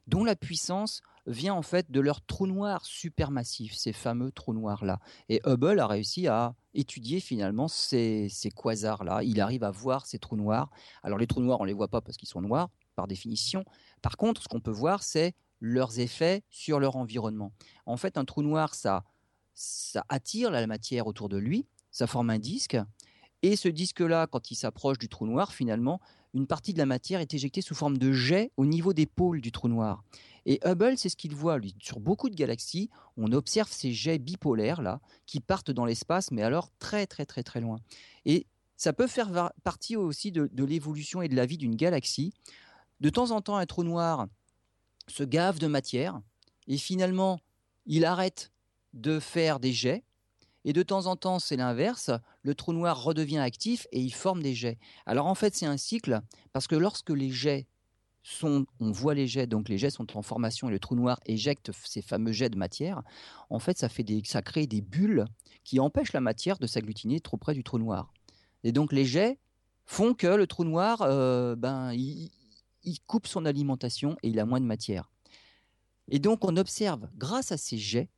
[0.07, 5.01] dont la puissance vient en fait de leurs trous noirs supermassifs, ces fameux trous noirs-là.
[5.29, 9.23] Et Hubble a réussi à étudier finalement ces, quasars-là.
[9.23, 10.71] Il arrive à voir ces trous noirs.
[11.03, 13.65] Alors les trous noirs, on ne les voit pas parce qu'ils sont noirs, par définition.
[14.03, 17.53] Par contre, ce qu'on peut voir, c'est leurs effets sur leur environnement.
[17.87, 19.05] En fait, un trou noir, ça,
[19.55, 22.79] ça attire la matière autour de lui, ça forme un disque,
[23.43, 26.01] Et ce disque-là, quand il s'approche du trou noir, finalement,
[26.35, 29.41] une partie de la matière est éjectée sous forme de jet au niveau des pôles
[29.41, 30.05] du trou noir.
[30.47, 31.75] Et Hubble, c'est ce qu'il voit, lui.
[31.81, 36.43] Sur beaucoup de galaxies, on observe ces jets bipolaires, là, qui partent dans l'espace, mais
[36.43, 37.79] alors très, très, très, très loin.
[38.25, 42.33] Et ça peut faire partie aussi de, de l'évolution et de la vie d'une galaxie.
[43.01, 44.27] De temps en temps, un trou noir
[45.09, 46.21] se gave de matière,
[46.69, 47.41] et finalement,
[47.87, 48.53] il arrête
[48.93, 50.05] de faire des jets,
[50.65, 52.11] et de temps en temps, c'est l'inverse.
[52.43, 54.79] Le trou noir redevient actif et il forme des jets.
[55.07, 56.21] Alors en fait, c'est un cycle
[56.53, 57.67] parce que lorsque les jets
[58.23, 61.19] sont, on voit les jets, donc les jets sont en formation et le trou noir
[61.25, 63.03] éjecte ces fameux jets de matière.
[63.49, 65.25] En fait, ça fait des, ça crée des bulles
[65.65, 68.13] qui empêchent la matière de s'agglutiner trop près du trou noir.
[68.63, 69.39] Et donc les jets
[69.87, 72.31] font que le trou noir, euh, ben, il,
[72.85, 75.11] il coupe son alimentation et il a moins de matière.
[76.11, 78.11] Et donc on observe, grâce à ces jets,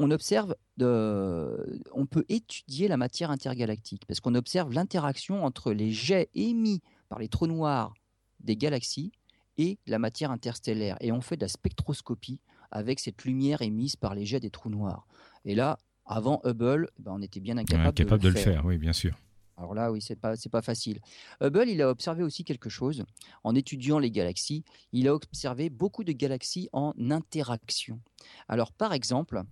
[0.00, 6.30] on observe, on peut étudier la matière intergalactique parce qu'on observe l'interaction entre les jets
[6.34, 7.92] émis par les trous noirs
[8.40, 9.12] des galaxies
[9.58, 10.96] et la matière interstellaire.
[11.00, 14.70] Et on fait de la spectroscopie avec cette lumière émise par les jets des trous
[14.70, 15.06] noirs.
[15.44, 18.64] Et là, avant Hubble, ben, on était bien incapable, de, le, faire.
[18.64, 19.14] Oui, bien sûr.
[19.58, 21.00] Alors là, oui, c'est pas, pas facile.
[21.42, 23.04] Hubble, il a observé aussi quelque chose
[23.44, 24.64] en étudiant les galaxies.
[24.92, 28.00] Il a observé beaucoup de galaxies en interaction.
[28.48, 29.42] Alors, par exemple,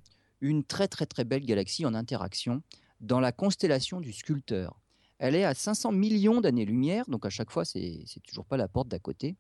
[0.40, 2.62] une très très très belle galaxie en interaction
[3.00, 4.80] dans la constellation du sculpteur.
[5.18, 8.88] Elle est à 500 millions d'années-lumière, donc à chaque fois, c'est toujours pas la porte
[8.88, 9.36] d'à côté.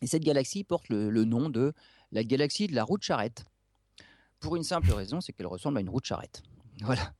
[0.00, 1.72] Et cette galaxie porte le, nom de
[2.12, 3.44] la galaxie de la roue de charrette.
[4.40, 6.42] Pour une simple raison, c'est qu'elle ressemble à une roue de charrette.
[6.82, 7.14] Voilà.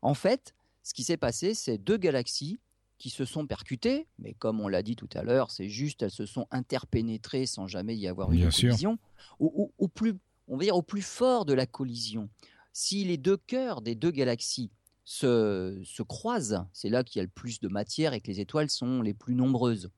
[0.00, 2.60] En fait, ce qui s'est passé, c'est deux galaxies
[2.98, 6.10] qui se sont percutées, mais comme on l'a dit tout à l'heure, c'est juste elles
[6.10, 8.98] se sont interpénétrées sans jamais y avoir eu de collision.
[9.38, 10.14] au, plus
[10.48, 12.28] on va dire au plus fort de la collision,
[12.72, 14.70] si les deux cœurs des deux galaxies
[15.04, 18.70] se, croisent, c'est là qu'il y a le plus de matière et que les étoiles
[18.70, 19.90] sont les plus nombreuses.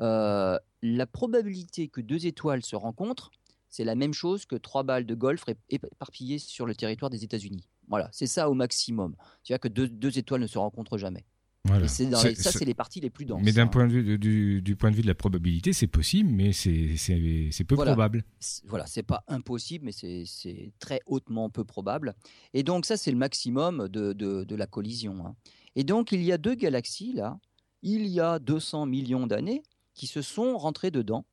[0.00, 3.30] Euh, la probabilité que deux étoiles se rencontrent,
[3.70, 7.68] c'est la même chose que trois balles de golf éparpillées sur le territoire des États-Unis.
[7.88, 9.14] Voilà, c'est ça au maximum.
[9.42, 11.24] C'est-à-dire que deux étoiles ne se rencontrent jamais
[11.66, 13.42] ça, c'est les parties les plus denses.
[13.42, 13.66] Mais d'un hein.
[13.66, 14.18] point de vue
[14.62, 18.24] du, point de vue de la probabilité, c'est possible, mais c'est peu probable.
[18.66, 22.14] Voilà, c'est pas impossible, mais c'est très hautement peu probable.
[22.54, 25.26] Et donc ça, c'est le maximum de, de, la collision.
[25.26, 25.36] Hein.
[25.76, 27.38] Et donc il y a deux galaxies là,
[27.82, 29.62] il y a 200 millions d'années,
[29.94, 31.24] qui se sont rentrées dedans.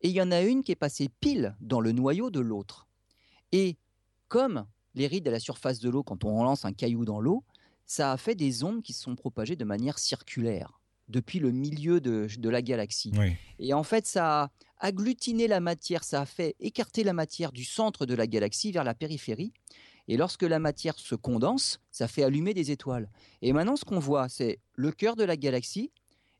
[0.00, 2.88] Et il y en a une qui est passée pile dans le noyau de l'autre.
[3.52, 3.76] Et
[4.28, 7.44] comme les rides à la surface de l'eau, quand on lance un caillou dans l'eau,
[7.92, 12.00] ça a fait des ondes qui se sont propagées de manière circulaire depuis le milieu
[12.00, 13.12] de, la galaxie.
[13.58, 17.64] Et en fait, ça a agglutiné la matière, ça a fait écarter la matière du
[17.64, 19.52] centre de la galaxie vers la périphérie.
[20.08, 23.10] Et lorsque la matière se condense, ça fait allumer des étoiles.
[23.42, 25.92] Et maintenant, ce qu'on voit, c'est le cœur de la galaxie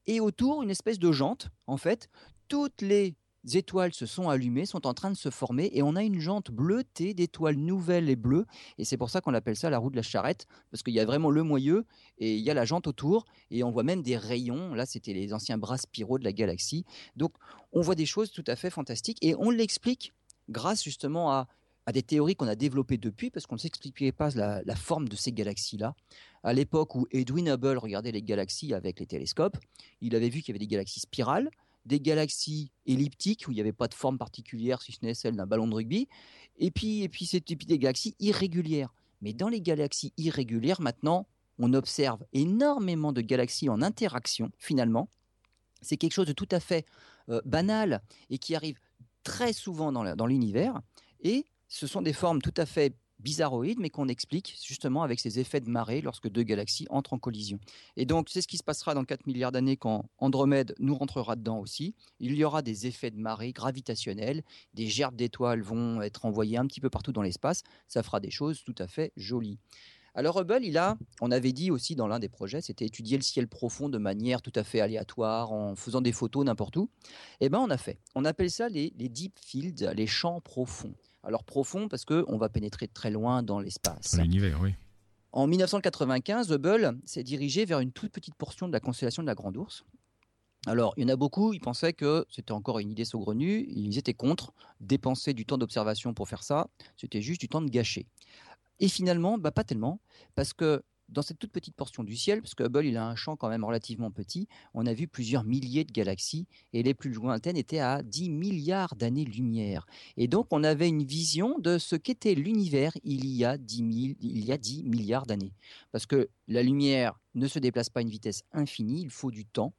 [0.06, 1.50] et autour une espèce de jante.
[1.66, 2.08] En fait,
[2.48, 3.14] toutes les
[3.54, 6.50] étoiles se sont allumées, sont en train de se former, et on a une jante
[6.50, 8.46] bleutée d'étoiles nouvelles et bleues,
[8.78, 11.00] et c'est pour ça qu'on appelle ça la roue de la charrette, parce qu'il y
[11.00, 11.84] a vraiment le moyeu,
[12.18, 15.12] et il y a la jante autour, et on voit même des rayons, là c'était
[15.12, 16.84] les anciens bras spiraux de la galaxie,
[17.16, 17.32] donc
[17.72, 20.12] on voit des choses tout à fait fantastiques, et on l'explique
[20.48, 21.48] grâce justement à,
[21.92, 25.16] des théories qu'on a développées depuis, parce qu'on ne s'expliquait pas la, la, forme de
[25.16, 25.96] ces galaxies-là.
[26.44, 29.56] À l'époque où Edwin Hubble regardait les galaxies avec les télescopes,
[30.00, 31.50] il avait vu qu'il y avait des galaxies spirales,
[31.84, 35.36] des galaxies elliptiques où il n'y avait pas de forme particulière si ce n'est celle
[35.36, 36.08] d'un ballon de rugby,
[36.58, 37.28] et puis, et puis,
[37.66, 38.92] des galaxies irrégulières.
[39.20, 41.26] Mais dans les galaxies irrégulières, maintenant,
[41.58, 45.08] on observe énormément de galaxies en interaction, finalement.
[45.80, 46.86] C'est quelque chose de tout à fait
[47.28, 48.78] euh, banal et qui arrive
[49.22, 50.80] très souvent dans l'univers.
[51.20, 55.38] Et ce sont des formes tout à fait bizarroïde, mais qu'on explique justement avec ces
[55.38, 57.58] effets de marée lorsque deux galaxies entrent en collision.
[57.96, 61.36] Et donc, c'est ce qui se passera dans 4 milliards d'années quand Andromède nous rentrera
[61.36, 61.94] dedans aussi.
[62.20, 64.42] Il y aura des effets de marée gravitationnels,
[64.74, 67.62] des gerbes d'étoiles vont être envoyées un petit peu partout dans l'espace.
[67.88, 69.58] Ça fera des choses tout à fait jolies.
[70.14, 73.22] Alors Hubble, il a, on avait dit aussi dans l'un des projets, c'était étudier le
[73.22, 76.90] ciel profond de manière tout à fait aléatoire, en faisant des photos n'importe où.
[77.40, 77.98] Eh bien, on a fait.
[78.14, 80.94] On appelle ça les, les deep fields, les champs profonds.
[81.22, 84.18] Alors profond parce qu'on va pénétrer très loin dans l'espace.
[84.18, 84.74] L'univers, oui.
[85.32, 89.34] En 1995, Hubble s'est dirigé vers une toute petite portion de la constellation de la
[89.34, 89.84] Grande Ourse.
[90.66, 93.98] Alors, il y en a beaucoup, ils pensaient que c'était encore une idée saugrenue, ils
[93.98, 98.06] étaient contre, dépenser du temps d'observation pour faire ça, c'était juste du temps de gâcher.
[98.78, 100.00] Et finalement, bah, pas tellement,
[100.34, 100.82] parce que
[101.12, 103.48] dans cette toute petite portion du ciel, parce que Hubble il a un champ quand
[103.48, 107.78] même relativement petit, on a vu plusieurs milliers de galaxies et les plus lointaines étaient
[107.78, 109.86] à 10 milliards d'années-lumière.
[110.16, 113.82] Et donc on avait une vision de ce qu'était l'univers il y a 10
[114.20, 115.52] il y a 10 milliards d'années.
[115.92, 119.44] Parce que la lumière ne se déplace pas à une vitesse infinie, il faut du
[119.44, 119.72] temps.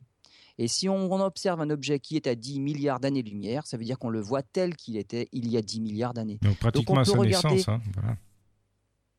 [0.60, 3.98] Et si on observe un objet qui est à 10 milliards d'années-lumière, ça veut dire
[3.98, 6.38] qu'on le voit tel qu'il était il y a 10 milliards d'années.
[6.42, 7.68] Donc pratiquement à sa naissance.
[7.68, 7.82] Hein,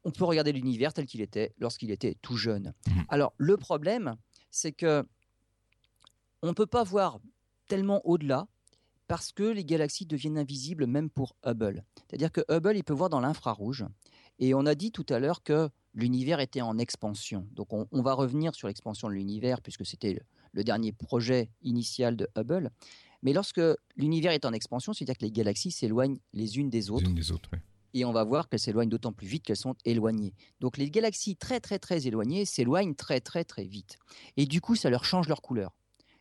[0.05, 2.75] on peut regarder l'univers tel qu'il était lorsqu'il était tout jeune.
[2.87, 3.01] Mmh.
[3.09, 4.17] Alors le problème,
[4.51, 5.05] c'est que
[6.43, 7.21] on ne peut pas voir
[7.67, 8.47] tellement au-delà
[9.07, 11.85] parce que les galaxies deviennent invisibles même pour Hubble.
[12.09, 13.85] C'est-à-dire que Hubble, il peut voir dans l'infrarouge.
[14.39, 17.47] Et on a dit tout à l'heure que l'univers était en expansion.
[17.53, 20.19] Donc on, va revenir sur l'expansion de l'univers puisque c'était
[20.53, 22.71] le, dernier projet initial de Hubble.
[23.23, 23.61] Mais lorsque
[23.97, 27.05] l'univers est en expansion, c'est-à-dire que les galaxies s'éloignent les unes des autres.
[27.05, 27.51] Les unes des autres,
[27.95, 30.35] Et on va voir qu'elles s'éloignent d'autant plus vite qu'elles sont éloignées.
[30.61, 33.97] Donc les galaxies très très très éloignées s'éloignent très très très vite.
[34.37, 35.75] Et du coup, ça leur change leur couleur.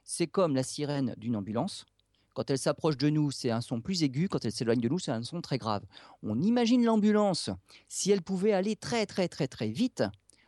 [0.03, 1.85] C'est comme la sirène d'une ambulance.
[2.33, 4.27] Quand elle s'approche de nous, c'est un son plus aigu.
[4.27, 5.83] Quand elle s'éloigne de nous, c'est un son très grave.
[6.23, 7.49] On imagine l'ambulance.
[7.89, 10.03] Si elle pouvait aller très très très très vite,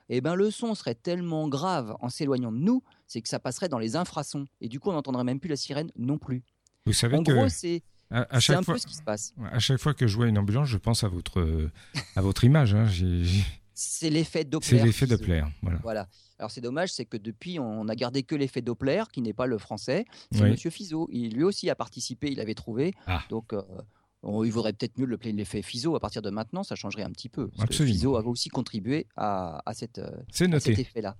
[0.10, 3.70] eh ben le son serait tellement grave en s'éloignant de nous, c'est que ça passerait
[3.70, 4.46] dans les infrasons.
[4.62, 6.44] Et du coup, on n'entendrait même plus la sirène non plus.
[6.86, 7.32] Vous savez en que...
[7.32, 9.34] gros, c'est à, chaque un fois, peu ce qui se passe.
[9.52, 11.70] À chaque fois que je vois une ambulance, je pense à votre,
[12.16, 12.74] à votre image.
[12.74, 12.88] Hein.
[13.74, 14.78] C'est l'effet Doppler.
[14.78, 15.80] C'est l'effet Doppler, voilà.
[15.84, 16.08] voilà.
[16.40, 19.48] Alors c'est dommage, c'est que depuis, on a gardé que l'effet Doppler, qui n'est pas
[19.48, 20.06] le français.
[20.32, 21.10] C'est Monsieur Fizeau.
[21.12, 22.94] Il lui aussi a participé, il avait trouvé.
[23.08, 23.24] Ah.
[23.30, 23.62] Donc euh,
[24.44, 27.50] il vaudrait peut-être mieux l'effet Fizeau à partir de maintenant, ça changerait un petit peu.
[27.58, 30.10] Parce que Fizeau a aussi contribué à, cette, euh,
[30.52, 31.18] à cet effet-là.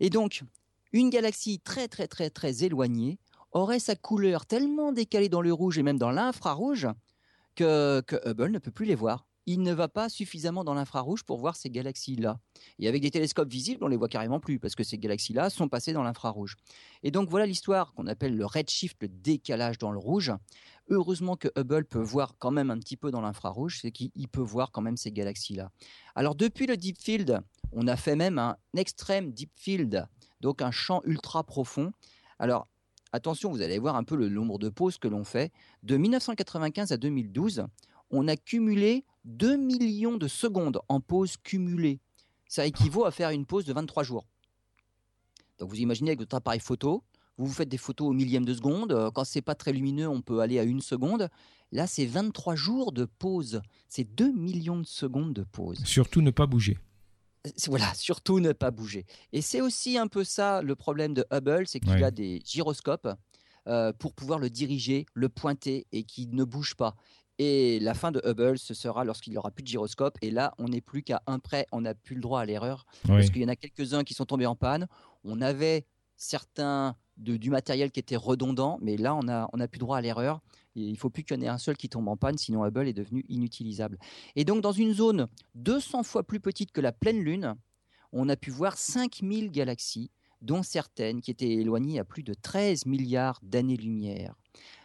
[0.00, 0.42] Et donc,
[0.92, 3.18] une galaxie très très très très éloignée
[3.52, 6.88] aurait sa couleur tellement décalée dans le rouge et même dans l'infrarouge
[7.54, 11.24] que, que Hubble ne peut plus les voir il ne va pas suffisamment dans l'infrarouge
[11.24, 12.38] pour voir ces galaxies-là.
[12.78, 15.68] Et avec des télescopes visibles, on les voit carrément plus parce que ces galaxies-là sont
[15.68, 16.56] passées dans l'infrarouge.
[17.02, 20.32] Et donc voilà l'histoire qu'on appelle le redshift, le décalage dans le rouge.
[20.88, 24.40] Heureusement que Hubble peut voir quand même un petit peu dans l'infrarouge, c'est qu'il peut
[24.40, 25.70] voir quand même ces galaxies-là.
[26.14, 27.40] Alors depuis le deep field,
[27.72, 30.06] on a fait même un extrême deep field,
[30.40, 31.92] donc un champ ultra profond.
[32.38, 32.68] Alors
[33.12, 35.52] attention, vous allez voir un peu le nombre de pauses que l'on fait.
[35.82, 37.66] De 1995 à 2012,
[38.10, 42.00] on a cumulé 2 millions de secondes en pause cumulée.
[42.48, 44.26] Ça équivaut à faire une pause de 23 jours.
[45.58, 47.02] Donc vous imaginez avec votre appareil photo,
[47.38, 48.92] vous vous faites des photos au millième de seconde.
[48.92, 51.28] Euh, quand c'est pas très lumineux, on peut aller à une seconde.
[51.70, 53.62] Là, c'est 23 jours de pause.
[53.88, 55.82] C'est 2 millions de secondes de pause.
[55.84, 56.78] Surtout ne pas bouger.
[57.66, 59.04] Voilà, surtout ne pas bouger.
[59.32, 63.08] Et c'est aussi un peu ça le problème de Hubble, c'est qu'il a des gyroscopes
[63.68, 66.94] euh, pour pouvoir le diriger, le pointer et qu'il ne bouge pas.
[67.38, 70.18] Et la fin de Hubble, ce sera lorsqu'il n'y aura plus de gyroscope.
[70.22, 72.86] Et là, on n'est plus qu'à un près, on n'a plus le droit à l'erreur.
[73.06, 74.86] Parce qu'il y en a quelques-uns qui sont tombés en panne.
[75.24, 79.78] On avait certains du matériel qui était redondant, mais là, on n'a on a plus
[79.78, 80.40] droit à l'erreur.
[80.74, 82.88] Il faut plus qu'il y en ait un seul qui tombe en panne, sinon Hubble
[82.88, 83.98] est devenu inutilisable.
[84.36, 87.56] Et donc, dans une zone 200 fois plus petite que la pleine Lune,
[88.12, 92.86] on a pu voir 5000 galaxies, dont certaines qui étaient éloignées à plus de 13
[92.86, 94.34] milliards d'années-lumière.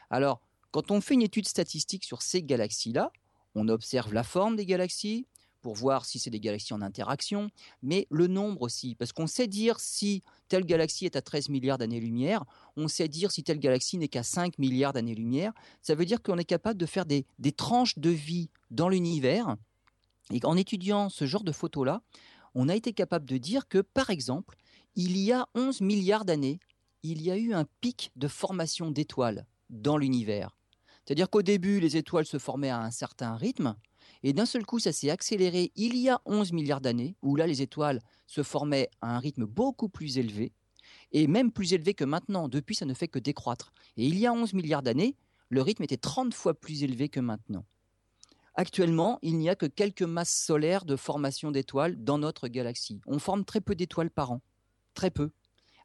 [0.09, 3.11] Alors, quand on fait une étude statistique sur ces galaxies-là,
[3.55, 5.25] on observe la forme des galaxies
[5.61, 7.49] pour voir si c'est des galaxies en interaction,
[7.81, 11.77] mais le nombre aussi, parce qu'on sait dire si telle galaxie est à 13 milliards
[11.77, 12.43] d'années-lumière,
[12.75, 16.37] on sait dire si telle galaxie n'est qu'à 5 milliards d'années-lumière, ça veut dire qu'on
[16.37, 19.55] est capable de faire des, tranches de vie dans l'univers,
[20.31, 22.01] et en étudiant ce genre de photos-là,
[22.55, 24.55] on a été capable de dire que, par exemple,
[24.95, 26.59] il y a 11 milliards d'années,
[27.03, 30.57] il y a eu un pic de formation d'étoiles dans l'univers.
[31.05, 33.75] C'est-à-dire qu'au début, les étoiles se formaient à un certain rythme,
[34.23, 37.47] et d'un seul coup, ça s'est accéléré il y a 11 milliards d'années, où là,
[37.47, 40.51] les étoiles se formaient à un rythme beaucoup plus élevé,
[41.11, 42.47] et même plus élevé que maintenant.
[42.47, 43.73] Depuis, ça ne fait que décroître.
[43.95, 45.15] Et il y a 11 milliards d'années,
[45.49, 47.65] le rythme était 30 fois plus élevé que maintenant.
[48.55, 53.01] Actuellement, il n'y a que quelques masses solaires de formation d'étoiles dans notre galaxie.
[53.05, 54.41] On forme très peu d'étoiles par an.
[54.95, 55.29] Très peu.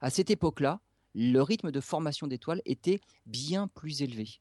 [0.00, 0.80] À cette époque-là,
[1.14, 4.40] le rythme de formation d'étoiles était bien plus élevé.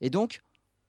[0.00, 0.42] Et donc,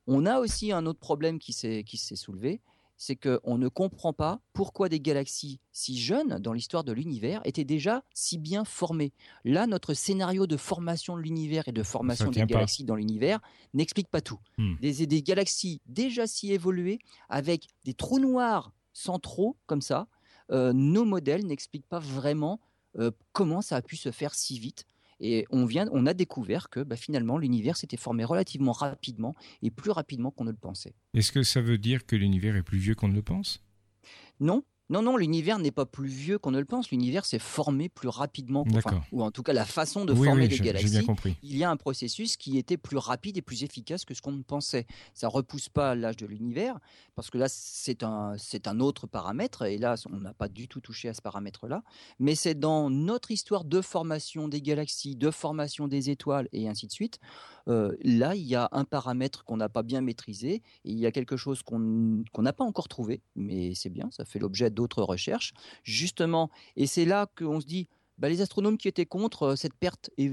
[0.08, 2.62] on a aussi un autre problème qui s'est soulevé,
[2.98, 7.64] c'est qu'on ne comprend pas pourquoi des galaxies si jeunes dans l'histoire de l'univers étaient
[7.64, 9.14] déjà si bien formées.
[9.46, 13.40] Là, notre scénario de formation de l'univers et de formation des galaxies dans l'univers
[13.74, 14.40] n'explique pas tout.
[14.58, 14.76] Hmm.
[14.82, 20.08] Des, galaxies déjà si évoluées, avec des trous noirs centraux comme ça,
[20.52, 22.60] euh, nos modèles n'expliquent pas vraiment
[22.98, 24.86] euh, comment ça a pu se faire si vite.
[25.20, 29.72] Et on, vient, on a découvert que bah, finalement l'univers s'était formé relativement rapidement et
[29.72, 30.94] plus rapidement qu'on ne le pensait.
[31.14, 33.64] Est-ce que ça veut dire que l'univers est plus vieux qu'on ne le pense?
[34.40, 36.92] Non, Non, non, l'univers n'est pas plus vieux qu'on ne le pense.
[36.92, 38.66] L'univers s'est formé plus rapidement,
[39.12, 40.90] ou en tout cas la façon de former les galaxies.
[40.90, 41.36] Bien compris.
[41.44, 44.32] Il y a un processus qui était plus rapide et plus efficace que ce qu'on
[44.32, 44.86] ne pensait.
[45.14, 46.80] Ça repousse pas l'âge de l'univers,
[47.16, 50.68] parce que là c'est un c'est un autre paramètre et là on n'a pas du
[50.68, 51.84] tout touché à ce paramètre-là.
[52.20, 56.88] Mais c'est dans notre histoire de formation des galaxies, de formation des étoiles et ainsi
[56.88, 57.20] de suite.
[57.68, 61.06] Euh, là, il y a un paramètre qu'on n'a pas bien maîtrisé et il y
[61.06, 65.04] a quelque chose qu'on n'a pas encore trouvé, mais c'est bien, ça fait l'objet d'autres
[65.04, 65.54] recherches,
[65.84, 66.50] justement.
[66.76, 67.88] Et c'est là qu'on se dit,
[68.18, 70.32] bah, les astronomes qui étaient contre cette perte et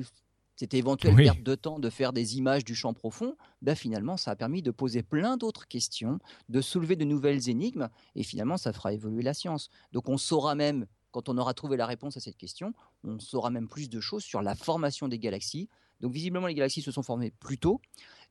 [0.57, 4.31] cette éventuelle perte de temps de faire des images du champ profond, bah finalement, ça
[4.31, 8.73] a permis de poser plein d'autres questions, de soulever de nouvelles énigmes, et finalement, ça
[8.73, 9.69] fera évoluer la science.
[9.93, 12.73] Donc, on saura même, quand on aura trouvé la réponse à cette question,
[13.03, 15.69] on saura même plus de choses sur la formation des galaxies,
[16.05, 17.81] donc visiblement, les galaxies se sont formées plus tôt.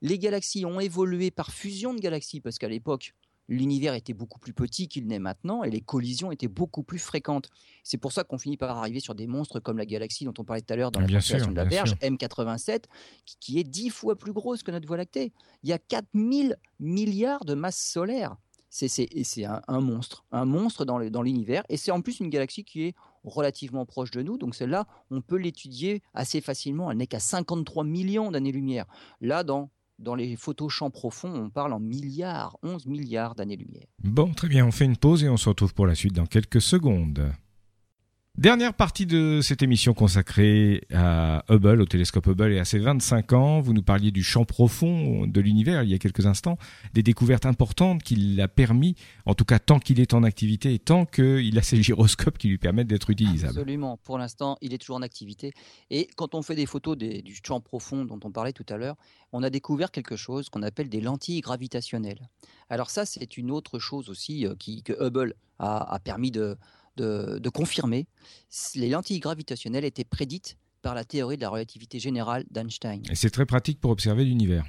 [0.03, 3.15] Les galaxies ont évolué par fusion de galaxies, parce qu'à l'époque,
[3.47, 7.49] l'univers était beaucoup plus petit qu'il n'est maintenant et les collisions étaient beaucoup plus fréquentes.
[7.84, 10.43] C'est pour ça qu'on finit par arriver sur des monstres comme la galaxie dont on
[10.43, 12.84] parlait tout à l'heure dans la constellation de la Verge, M87,
[13.39, 15.34] qui, est dix fois plus grosse que notre Voie lactée.
[15.63, 18.38] Il y a 4000 milliards de masses solaires.
[18.69, 21.63] C'est un, un, monstre, un monstre dans l'univers.
[21.69, 24.38] Et c'est en plus une galaxie qui est relativement proche de nous.
[24.38, 26.91] Donc celle-là, on peut l'étudier assez facilement.
[26.91, 28.86] Elle n'est qu'à 53 millions d'années-lumière.
[29.21, 29.69] Là, dans
[29.99, 33.86] dans les photos champs profonds, on parle en milliards, 11 milliards d'années-lumière.
[34.03, 36.26] Bon, très bien, on fait une pause et on se retrouve pour la suite dans
[36.26, 37.32] quelques secondes.
[38.40, 43.32] Dernière partie de cette émission consacrée à Hubble, au télescope Hubble et à ses 25
[43.34, 43.62] ans.
[43.62, 46.58] Vous nous parliez du champ profond de l'univers il y a quelques instants,
[46.96, 48.96] des découvertes importantes qu'il a permis,
[49.28, 52.48] en tout cas tant qu'il est en activité et tant qu'il a ses gyroscopes qui
[52.48, 53.60] lui permettent d'être utilisables.
[53.60, 53.98] Absolument.
[53.98, 55.54] Pour l'instant, il est toujours en activité.
[55.92, 58.96] Et quand on fait des photos du champ profond dont on parlait tout à l'heure,
[59.32, 62.30] on a découvert quelque chose qu'on appelle des lentilles gravitationnelles.
[62.72, 66.58] Alors ça, c'est une autre chose aussi euh, qui, que Hubble a permis de
[66.98, 68.08] de, confirmer,
[68.76, 73.02] les lentilles gravitationnelles étaient prédites par la théorie de la relativité générale d'Einstein.
[73.10, 74.66] Et c'est très pratique pour observer l'univers.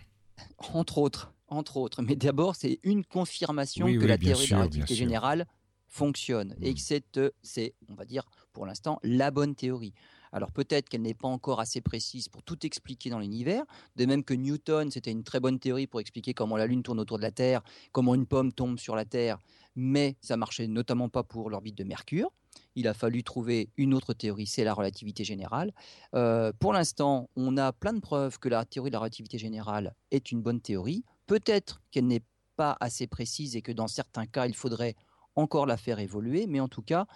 [0.59, 2.03] Entre autres, entre autres.
[2.03, 5.47] Mais d'abord, c'est une confirmation que la théorie de la relativité générale
[5.89, 7.03] fonctionne et mmh.
[7.13, 9.95] que c'est, on va dire, pour l'instant, la bonne théorie.
[10.35, 13.65] Alors peut-être qu'elle n'est pas encore assez précise pour tout expliquer dans l'univers,
[13.95, 16.99] de même que Newton, c'était une très bonne théorie pour expliquer comment la Lune tourne
[16.99, 17.63] autour de la Terre,
[17.93, 19.39] comment une pomme tombe sur la Terre,
[19.77, 22.33] mais ça marchait notamment pas pour l'orbite de Mercure.
[22.75, 25.73] Il a fallu trouver une autre théorie, c'est la relativité générale.
[26.17, 29.95] Euh, pour l'instant, on a plein de preuves que la théorie de la relativité générale
[30.11, 31.05] est une bonne théorie.
[31.29, 32.25] Peut-être qu'elle n'est
[32.57, 34.97] pas assez précise et que dans certains cas, il faudrait
[35.37, 37.07] encore la faire évoluer, mais en tout cas,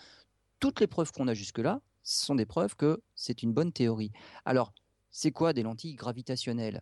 [0.60, 4.12] toutes les preuves qu'on a jusque-là ce sont des preuves que c'est une bonne théorie.
[4.46, 4.72] Alors,
[5.10, 6.80] c'est quoi des lentilles gravitationnelles?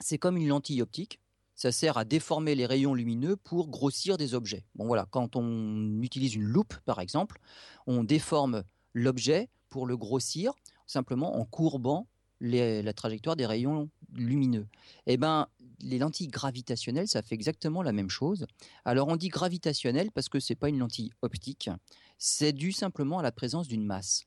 [0.00, 1.20] C'est comme une lentille optique.
[1.54, 4.66] Ça sert à déformer les rayons lumineux pour grossir des objets.
[4.74, 7.40] Voilà, quand on utilise une loupe, par exemple,
[7.86, 8.62] on déforme
[8.92, 10.52] l'objet pour le grossir
[10.86, 12.06] simplement en courbant
[12.40, 14.66] la trajectoire des rayons lumineux.
[15.06, 15.48] Eh ben,
[15.80, 18.46] les lentilles gravitationnelles, ça fait exactement la même chose.
[18.84, 21.70] Alors on dit gravitationnel parce que ce n'est pas une lentille optique,
[22.18, 24.26] c'est dû simplement à la présence d'une masse.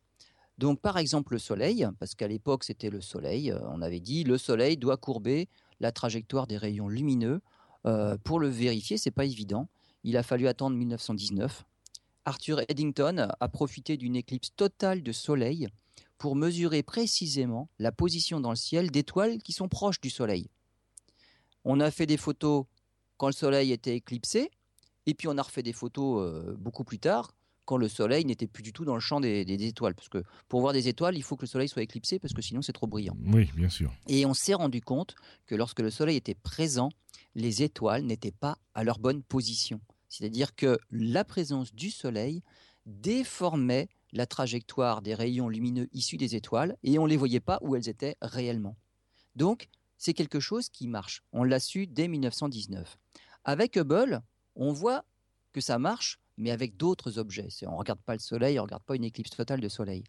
[0.57, 4.23] Donc par exemple le Soleil, parce qu'à l'époque c'était le Soleil, euh, on avait dit
[4.23, 5.47] le Soleil doit courber
[5.79, 7.41] la trajectoire des rayons lumineux.
[7.85, 9.69] Euh, pour le vérifier, c'est pas évident.
[10.03, 11.65] Il a fallu attendre 1919.
[12.25, 15.69] Arthur Eddington a profité d'une éclipse totale de Soleil
[16.17, 20.49] pour mesurer précisément la position dans le ciel d'étoiles qui sont proches du Soleil.
[21.63, 22.65] On a fait des photos
[23.15, 24.51] quand le Soleil était éclipsé,
[25.05, 27.31] et puis on a refait des photos euh, beaucoup plus tard
[27.69, 29.93] quand le Soleil n'était plus du tout dans le champ des, étoiles.
[29.93, 32.41] Parce que pour voir des étoiles, il faut que le Soleil soit éclipsé, parce que
[32.41, 33.15] sinon c'est trop brillant.
[33.27, 33.93] Oui, bien sûr.
[34.07, 35.13] Et on s'est rendu compte
[35.45, 36.89] que lorsque le Soleil était présent,
[37.35, 39.81] les étoiles n'étaient pas à leur bonne position.
[40.09, 42.41] C'est-à-dire que la présence du Soleil
[42.87, 47.59] déformait la trajectoire des rayons lumineux issus des étoiles et on ne les voyait pas
[47.61, 48.77] où elles étaient réellement.
[49.35, 51.21] Donc, c'est quelque chose qui marche.
[51.33, 52.97] On l'a su dès 1919.
[53.43, 54.23] Avec Hubble,
[54.55, 55.05] on voit
[55.51, 57.49] que ça marche mais avec d'autres objets.
[57.67, 60.03] On ne regarde pas le Soleil, on ne regarde pas une éclipse totale de Soleil.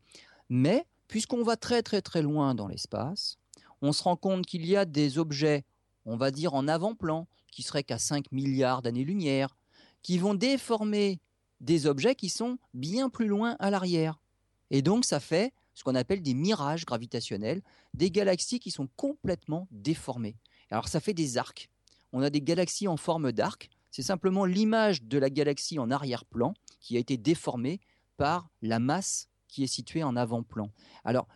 [0.48, 3.36] Mais puisqu'on va très très très loin dans l'espace,
[3.82, 5.64] on se rend compte qu'il y a des objets,
[6.06, 9.56] on va dire en avant-plan, qui seraient qu'à 5 milliards d'années-lumière,
[10.02, 11.20] qui vont déformer
[11.60, 14.22] des objets qui sont bien plus loin à l'arrière.
[14.70, 17.62] Et donc ça fait ce qu'on appelle des mirages gravitationnels,
[17.92, 20.36] des galaxies qui sont complètement déformées.
[20.70, 21.68] Alors ça fait des arcs.
[22.12, 26.54] On a des galaxies en forme d'arc c'est simplement l'image de la galaxie en arrière-plan
[26.80, 27.80] qui a été déformée
[28.16, 30.70] par la masse qui est située en avant-plan.
[31.04, 31.26] Alors,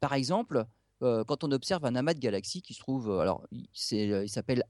[0.00, 0.66] par exemple,
[1.02, 4.64] euh, quand on observe un amas de galaxies qui se trouve, euh, alors il s'appelle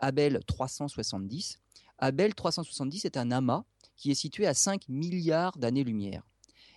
[0.00, 1.60] Abel 370.
[1.98, 3.64] Abel 370 est un amas
[3.96, 6.22] qui est situé à 5 milliards d'années-lumière.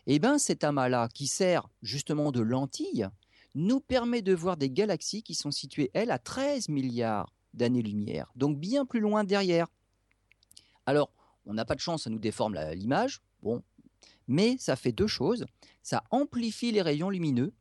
[0.07, 3.07] Et eh bien cet amas-là, qui sert justement de lentille,
[3.53, 8.57] nous permet de voir des galaxies qui sont situées, elles, à 13 milliards d'années-lumière, donc
[8.57, 9.67] bien plus loin derrière.
[10.85, 11.11] Alors,
[11.45, 13.63] on n'a pas de chance, ça nous déforme l'image, bon,
[14.27, 15.45] mais ça fait deux choses.
[15.83, 17.53] Ça amplifie les rayons lumineux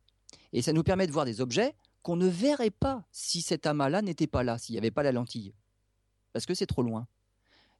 [0.53, 4.01] et ça nous permet de voir des objets qu'on ne verrait pas si cet amas-là
[4.01, 5.53] n'était pas là, s'il n'y avait pas la lentille,
[6.33, 7.07] parce que c'est trop loin.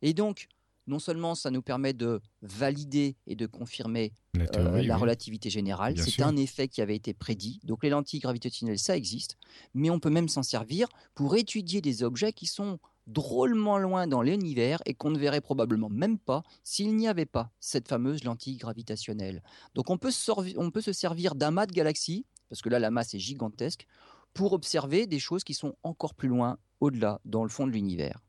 [0.03, 0.47] Et donc,
[0.87, 6.21] non seulement ça nous permet de valider et de confirmer la, euh, relativité générale, c'est
[6.21, 7.59] un effet qui avait été prédit.
[7.63, 9.37] Donc les lentilles gravitationnelles, ça existe,
[9.73, 14.21] mais on peut même s'en servir pour étudier des objets qui sont drôlement loin dans
[14.21, 18.57] l'univers et qu'on ne verrait probablement même pas s'il n'y avait pas cette fameuse lentille
[18.57, 19.43] gravitationnelle.
[19.75, 20.11] Donc on peut,
[20.57, 23.85] on peut se servir d'amas de galaxies, parce que là la masse est gigantesque,
[24.33, 28.21] pour observer des choses qui sont encore plus loin, au-delà, dans le fond de l'univers.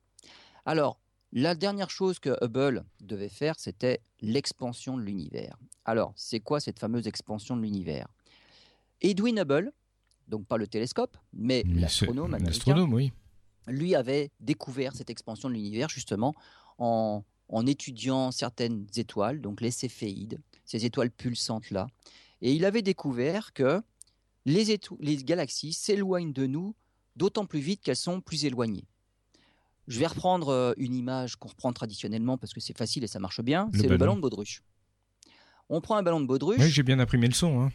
[0.64, 0.98] Alors,
[1.32, 5.56] la dernière chose que Hubble devait faire, c'était l'expansion de l'univers.
[5.84, 8.08] Alors, c'est quoi cette fameuse expansion de l'univers?
[9.00, 9.72] Edwin Hubble,
[10.28, 13.12] donc pas le télescope, mais, l'astronome L'astronome, oui.
[13.66, 16.34] Lui avait découvert cette expansion de l'univers justement
[16.78, 17.22] en,
[17.66, 21.86] étudiant certaines étoiles, donc les céphéides, ces étoiles pulsantes-là.
[22.40, 23.82] Et il avait découvert que
[24.46, 26.74] les, les galaxies s'éloignent de nous
[27.14, 28.86] d'autant plus vite qu'elles sont plus éloignées.
[29.88, 33.18] Je vais reprendre euh, une image qu'on reprend traditionnellement parce que c'est facile et ça
[33.18, 33.70] marche bien.
[33.74, 34.62] C'est le ballon de baudruche.
[35.68, 36.60] On prend un ballon de baudruche.
[36.60, 37.60] Oui, j'ai bien imprimé le son.
[37.60, 37.72] Hein.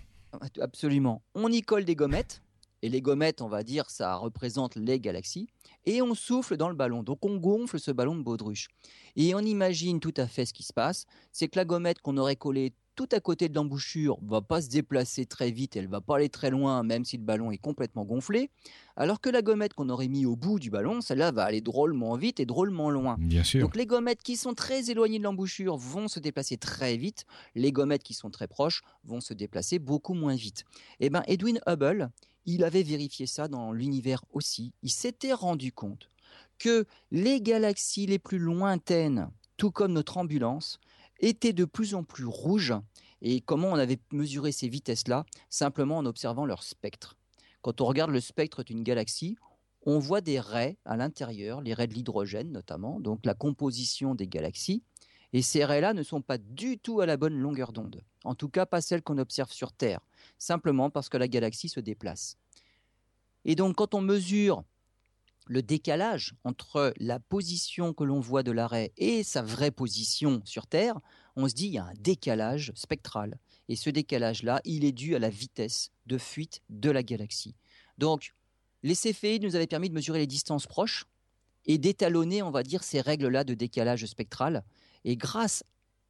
[0.61, 1.21] Absolument.
[1.35, 2.41] On y colle des gommettes.
[2.81, 5.47] Et les gommettes, on va dire, ça représente les galaxies.
[5.85, 7.03] Et on souffle dans le ballon.
[7.03, 8.67] Donc on gonfle ce ballon de baudruche.
[9.15, 11.05] Et on imagine tout à fait ce qui se passe.
[11.31, 14.69] C'est que la gommette qu'on aurait collée tout à côté de l'embouchure va pas se
[14.69, 18.03] déplacer très vite, elle va pas aller très loin, même si le ballon est complètement
[18.03, 18.49] gonflé.
[18.95, 22.15] Alors que la gommette qu'on aurait mis au bout du ballon, celle-là va aller drôlement
[22.15, 23.15] vite et drôlement loin.
[23.19, 23.61] Bien sûr.
[23.61, 27.25] Donc les gommettes qui sont très éloignées de l'embouchure vont se déplacer très vite.
[27.53, 30.65] Les gommettes qui sont très proches vont se déplacer beaucoup moins vite.
[30.99, 32.09] Eh ben Edwin Hubble,
[32.47, 34.73] il avait vérifié ça dans l'univers aussi.
[34.81, 36.09] Il s'était rendu compte
[36.57, 40.79] que les galaxies les plus lointaines, tout comme notre ambulance,
[41.19, 42.73] étaient de plus en plus rouges.
[43.21, 45.25] Et comment on avait mesuré ces vitesses-là?
[45.49, 47.17] Simplement en observant leur spectre.
[47.61, 49.35] Quand on regarde le spectre d'une galaxie,
[49.85, 54.27] on voit des raies à l'intérieur, les raies de l'hydrogène notamment, donc la composition des
[54.27, 54.83] galaxies.
[55.37, 58.01] Et ces raies-là ne sont pas du tout à la bonne longueur d'onde.
[58.23, 59.99] En tout cas, pas celles qu'on observe sur Terre,
[60.39, 62.37] simplement parce que la galaxie se déplace.
[63.45, 64.63] Et donc, quand on mesure
[65.45, 70.65] le décalage entre la position que l'on voit de l'arrêt et sa vraie position sur
[70.65, 70.99] Terre,
[71.35, 73.37] on se dit qu'il y a un décalage spectral.
[73.69, 77.53] Et ce décalage-là, il est dû à la vitesse de fuite de la galaxie.
[77.99, 78.33] Donc,
[78.81, 81.05] les céphéides nous avaient permis de mesurer les distances proches
[81.67, 84.63] et d'étalonner, on va dire, ces règles-là de décalage spectral.
[85.07, 85.63] Et grâce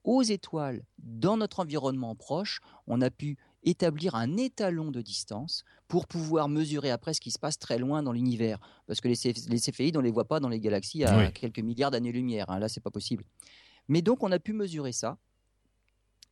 [0.03, 6.07] aux étoiles dans notre environnement proche, on a pu établir un étalon de distance pour
[6.07, 8.57] pouvoir mesurer après ce qui se passe très loin dans l'univers.
[8.87, 9.15] Parce que les,
[9.59, 12.49] céphéides, on ne les voit pas dans les galaxies à quelques milliards d'années-lumière.
[12.49, 12.57] Hein.
[12.57, 13.23] Là, c'est pas possible.
[13.87, 15.19] Mais donc, on a pu mesurer ça.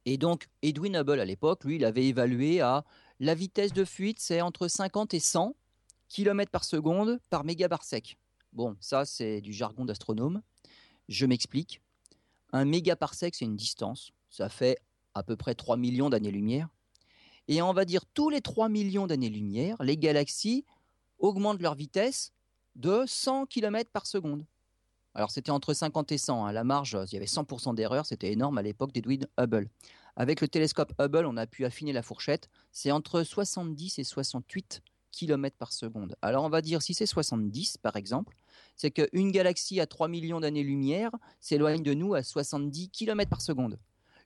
[0.05, 2.83] Et donc, Edwin Hubble, à l'époque, lui, il avait évalué à
[3.19, 5.55] la vitesse de fuite, c'est entre 50 et 100
[6.09, 8.17] km par seconde par mégaparsec.
[8.53, 10.41] Bon, ça, c'est du jargon d'astronome.
[11.09, 11.79] Je m'explique.
[12.55, 14.13] Un mégaparsec, c'est une distance.
[14.29, 14.77] Ça fait
[15.13, 16.69] à peu près 3 millions d'années-lumière.
[17.49, 20.63] Et on va dire tous les 3 millions d'années-lumière, les galaxies
[21.19, 22.31] augmentent leur vitesse
[22.77, 24.45] de 100 km par seconde.
[25.15, 26.51] Alors c'était entre 50 et 100, à hein.
[26.53, 29.67] la marge, il y avait 100% d'erreur, c'était énorme à l'époque d'Edwin Hubble.
[30.15, 34.81] Avec le télescope Hubble, on a pu affiner la fourchette, c'est entre 70 et 68
[35.15, 36.15] km par seconde.
[36.21, 38.35] Alors on va dire si c'est 70 par exemple,
[38.75, 43.79] c'est qu'une galaxie à 3 millions d'années-lumière s'éloigne de nous à 70 km par seconde.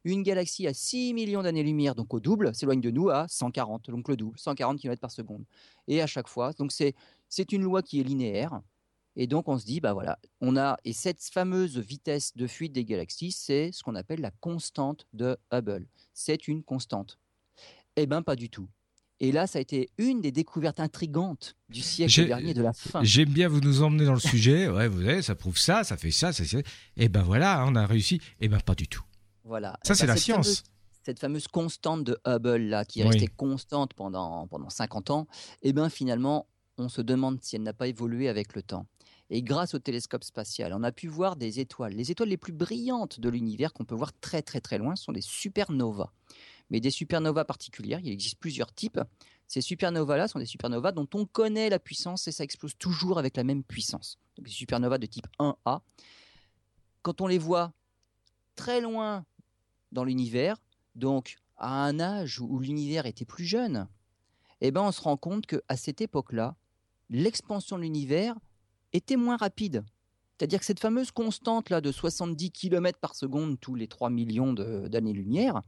[0.06, 4.08] Une galaxie à 6 millions d'années-lumière, donc au double, s'éloigne de nous à 140, donc
[4.08, 5.44] le double, 140 km par seconde.
[5.88, 6.96] Et à chaque fois, donc c'est,
[7.28, 8.62] c'est une loi qui est linéaire.
[9.18, 12.72] Et donc on se dit, bah voilà, on a, et cette fameuse vitesse de fuite
[12.72, 15.86] des galaxies, c'est ce qu'on appelle la constante de Hubble.
[16.14, 17.20] C'est une constante.
[17.98, 18.70] Eh bien, pas du tout.
[19.22, 23.04] Et là, ça a été une des découvertes intrigantes du siècle dernier, de la fin.
[23.04, 24.70] J'aime bien vous nous emmener dans le sujet.
[24.70, 26.44] Ouais, vous savez, ça prouve ça, ça fait ça, ça.
[26.44, 26.64] Et
[26.96, 28.16] eh ben voilà, on a réussi.
[28.16, 29.04] Et eh ben pas du tout.
[29.44, 29.78] Voilà.
[29.84, 30.64] Ça, c'est bah, la science.
[31.04, 35.28] cette fameuse constante de Hubble, là, qui est restée constante pendant, pendant 50 ans,
[35.64, 36.48] et eh bien finalement,
[36.78, 38.86] on se demande si elle n'a pas évolué avec le temps.
[39.30, 41.94] Et grâce au télescope spatial, on a pu voir des étoiles.
[41.94, 45.12] Les étoiles les plus brillantes de l'univers qu'on peut voir très très très loin sont
[45.12, 46.12] des supernovas.
[46.70, 49.00] Mais des supernovas particulières, il existe plusieurs types.
[49.48, 53.36] Ces supernovas-là sont des supernovas dont on connaît la puissance et ça explose toujours avec
[53.36, 54.20] la même puissance.
[54.38, 55.82] Donc des supernovas de type 1A.
[57.02, 57.74] Quand on les voit
[58.56, 59.26] très loin
[59.92, 60.58] dans l'univers,
[60.96, 63.88] donc à un âge où l'univers était plus jeune,
[64.62, 66.56] eh ben on se rend compte qu'à cette époque-là,
[67.10, 68.36] l'expansion de l'univers
[68.94, 69.84] était moins rapide.
[70.38, 74.54] C'est-à-dire que cette fameuse constante là de 70 km par seconde tous les 3 millions
[74.54, 75.62] d'années-lumière,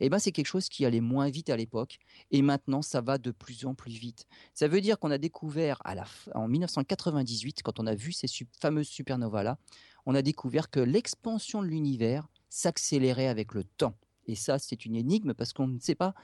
[0.00, 1.98] eh ben, c'est quelque chose qui allait moins vite à l'époque.
[2.30, 4.26] Et maintenant, ça va de plus en plus vite.
[4.54, 8.26] Ça veut dire qu'on a découvert à la, en 1998, quand on a vu ces
[8.60, 9.58] fameuses supernovas-là,
[10.06, 13.96] on a découvert que l'expansion de l'univers s'accélérait avec le temps.
[14.26, 16.14] Et ça, c'est une énigme parce qu'on ne sait pas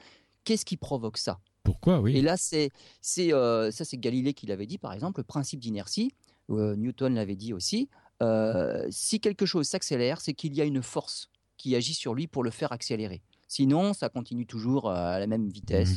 [0.43, 1.39] qu'est-ce qui provoque ça.
[1.63, 2.17] Pourquoi, oui?
[2.17, 2.71] Et là, c'est,
[3.01, 6.11] c'est, euh, ça, c'est Galilée qui l'avait dit, par exemple, le principe d'inertie.
[6.49, 7.89] Euh, Newton l'avait dit aussi.
[8.21, 12.27] Euh, si quelque chose s'accélère, c'est qu'il y a une force qui agit sur lui
[12.27, 13.21] pour le faire accélérer.
[13.53, 15.91] Sinon, ça continue toujours à la même vitesse,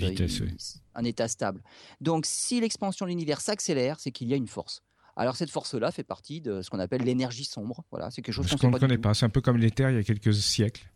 [0.94, 1.62] un état stable.
[2.02, 4.82] Donc, si l'expansion de l'univers s'accélère, c'est qu'il y a une force.
[5.16, 7.82] Alors cette force-là fait partie de ce qu'on appelle l'énergie sombre.
[7.90, 9.14] Voilà, c'est quelque chose qu'on ne connaît pas.
[9.14, 10.92] C'est un peu comme l'éther il y a quelques siècles.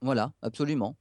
[0.00, 0.94] Voilà, absolument.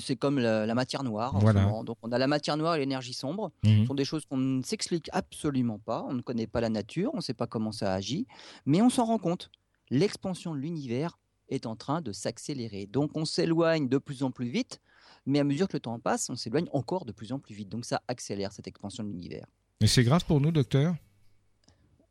[0.00, 1.38] c'est comme la, matière noire.
[1.84, 3.52] Donc on a la matière noire et l'énergie sombre.
[3.62, 3.82] Mhm.
[3.82, 6.04] Ce sont des choses qu'on ne s'explique absolument pas.
[6.08, 8.26] On ne connaît pas la nature, on ne sait pas comment ça agit,
[8.66, 9.52] mais on s'en rend compte.
[9.90, 12.86] L'expansion de l'univers est en train de s'accélérer.
[12.86, 14.80] Donc on s'éloigne de plus en plus vite,
[15.26, 17.68] mais à mesure que le temps passe, on s'éloigne encore de plus en plus vite.
[17.68, 19.46] Donc ça accélère cette expansion de l'univers.
[19.80, 20.94] Mais c'est grave pour nous, docteur?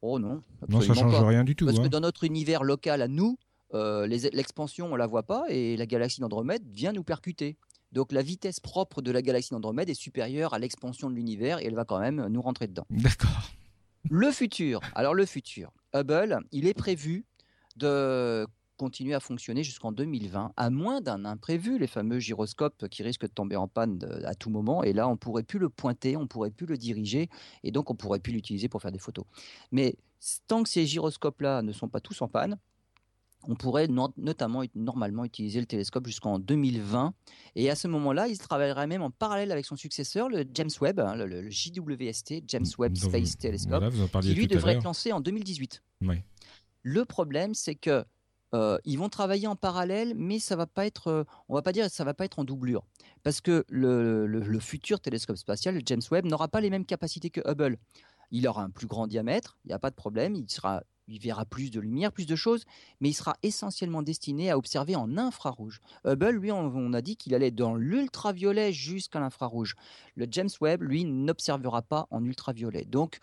[0.01, 0.43] Oh non.
[0.67, 1.65] Non, ça change rien du tout.
[1.65, 1.89] Parce que hein.
[1.89, 3.37] dans notre univers local à nous,
[3.73, 7.57] euh, l'expansion, on la voit pas et la galaxie d'Andromède vient nous percuter.
[7.91, 11.65] Donc la vitesse propre de la galaxie d'Andromède est supérieure à l'expansion de l'univers et
[11.65, 12.85] elle va quand même nous rentrer dedans.
[12.89, 13.51] D'accord.
[14.09, 14.81] Le futur.
[14.95, 15.71] Alors le futur.
[15.93, 17.25] Hubble, il est prévu
[17.77, 18.45] de
[18.77, 23.27] continuer à fonctionner jusqu'en 2020, à moins d'un imprévu, les fameux gyroscopes qui risquent de
[23.27, 24.83] tomber en panne à tout moment.
[24.83, 27.29] Et là, on pourrait plus le pointer, on pourrait plus le diriger,
[27.63, 29.25] et donc on pourrait plus l'utiliser pour faire des photos.
[29.71, 29.95] Mais
[30.47, 32.57] tant que ces gyroscopes-là ne sont pas tous en panne,
[33.47, 37.13] on pourrait notamment normalement utiliser le télescope jusqu'en 2020.
[37.55, 40.99] Et à ce moment-là, il travaillerait même en parallèle avec son successeur, le James Webb,
[40.99, 43.83] hein, le, JWST, James Webb Space Telescope,
[44.21, 45.83] qui lui devrait être lancé en 2018.
[46.83, 48.05] Le problème, c'est que
[48.53, 51.71] euh, ils vont travailler en parallèle, mais ça va pas être, euh, on va pas
[51.71, 52.83] dire, ça va pas être en doublure,
[53.23, 57.41] parce que le, futur télescope spatial, le James Webb, n'aura pas les mêmes capacités que
[57.45, 57.77] Hubble.
[58.31, 60.35] Il aura un plus grand diamètre, il n'y a pas de problème,
[61.07, 62.63] il verra plus de lumière, plus de choses,
[62.99, 65.81] mais il sera essentiellement destiné à observer en infrarouge.
[66.05, 69.75] Hubble, lui, on, a dit qu'il allait dans l'ultraviolet jusqu'à l'infrarouge.
[70.15, 72.85] Le James Webb, lui, n'observera pas en ultraviolet.
[72.85, 73.19] Donc,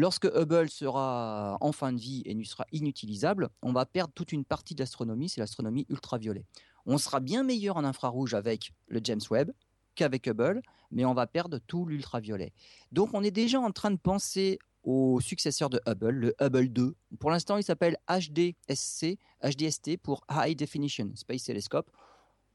[0.00, 4.46] Lorsque Hubble sera en fin de vie et sera inutilisable, on va perdre toute une
[4.46, 6.46] partie de l'astronomie, c'est l'astronomie ultraviolet.
[6.86, 9.52] On sera bien meilleur en infrarouge avec le James Webb
[9.96, 12.54] qu'avec Hubble, mais on va perdre tout l'ultraviolet.
[12.92, 16.94] Donc on est déjà en train de penser au successeur de Hubble, le Hubble 2.
[17.18, 21.90] Pour l'instant, il s'appelle HDSC, HDST pour High Definition Space Telescope.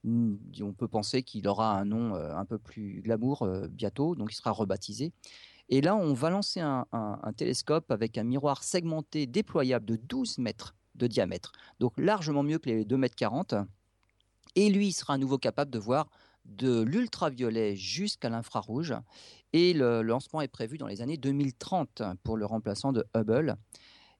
[0.03, 4.15] Hmm, on peut penser qu'il aura un nom euh, un peu plus glamour euh, bientôt,
[4.15, 5.13] donc il sera rebaptisé.
[5.69, 6.85] Et là, on va lancer un,
[7.35, 12.69] télescope avec un miroir segmenté déployable de 12 mètres de diamètre, donc largement mieux que
[12.69, 13.55] les 2 mètres 40.
[14.55, 16.09] Et lui, il sera à nouveau capable de voir
[16.45, 18.93] de l'ultraviolet jusqu'à l'infrarouge.
[19.51, 23.57] Et le lancement est prévu dans les années 2030 pour le remplaçant de Hubble.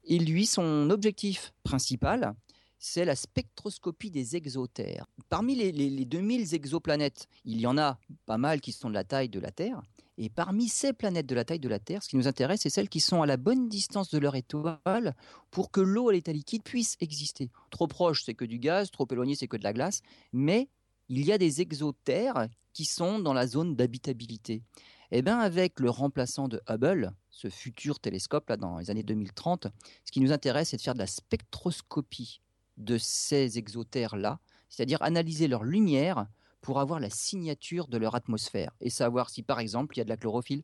[0.03, 2.35] Et lui, son objectif principal,
[2.77, 5.05] c'est la spectroscopie des exotères.
[5.29, 9.03] Parmi les, les, 2000 exoplanètes, il y en a pas mal qui sont de la
[9.03, 9.81] taille de la Terre.
[10.17, 12.69] Et parmi ces planètes de la taille de la Terre, ce qui nous intéresse, c'est
[12.69, 15.13] celles qui sont à la bonne distance de leur étoile
[15.51, 17.51] pour que l'eau à l'état liquide puisse exister.
[17.69, 20.01] Trop proche, c'est que du gaz, trop éloigné, c'est que de la glace.
[20.31, 20.69] Mais
[21.09, 24.63] il y a des exotères qui sont dans la zone d'habitabilité.
[25.11, 29.67] Eh bien, avec le remplaçant de Hubble, ce futur télescope là dans les années 2030,
[30.03, 32.41] ce qui nous intéresse, c'est de faire de la spectroscopie
[32.77, 34.39] de ces exotères là,
[34.69, 36.27] c'est-à-dire analyser leur lumière
[36.65, 40.03] pour avoir la signature de leur atmosphère et savoir si par exemple il y a
[40.03, 40.63] de la chlorophylle.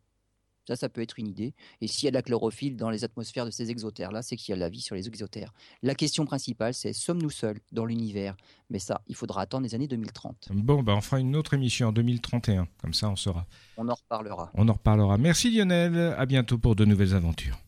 [0.68, 1.54] Ça, ça peut être une idée.
[1.80, 4.52] Et s'il y a de la chlorophylle dans les atmosphères de ces exotères-là, c'est qu'il
[4.52, 5.54] y a de la vie sur les exotères.
[5.82, 8.36] La question principale, c'est sommes-nous seuls dans l'univers?
[8.70, 10.49] Mais ça, il faudra attendre les années 2030.
[10.52, 12.68] Bon, ben on fera une autre émission en 2031.
[12.80, 13.45] Comme ça, on saura.
[13.78, 14.52] On en reparlera.
[14.56, 15.18] On en reparlera.
[15.20, 16.16] Merci Lionel.
[16.18, 17.62] À bientôt pour de nouvelles aventures.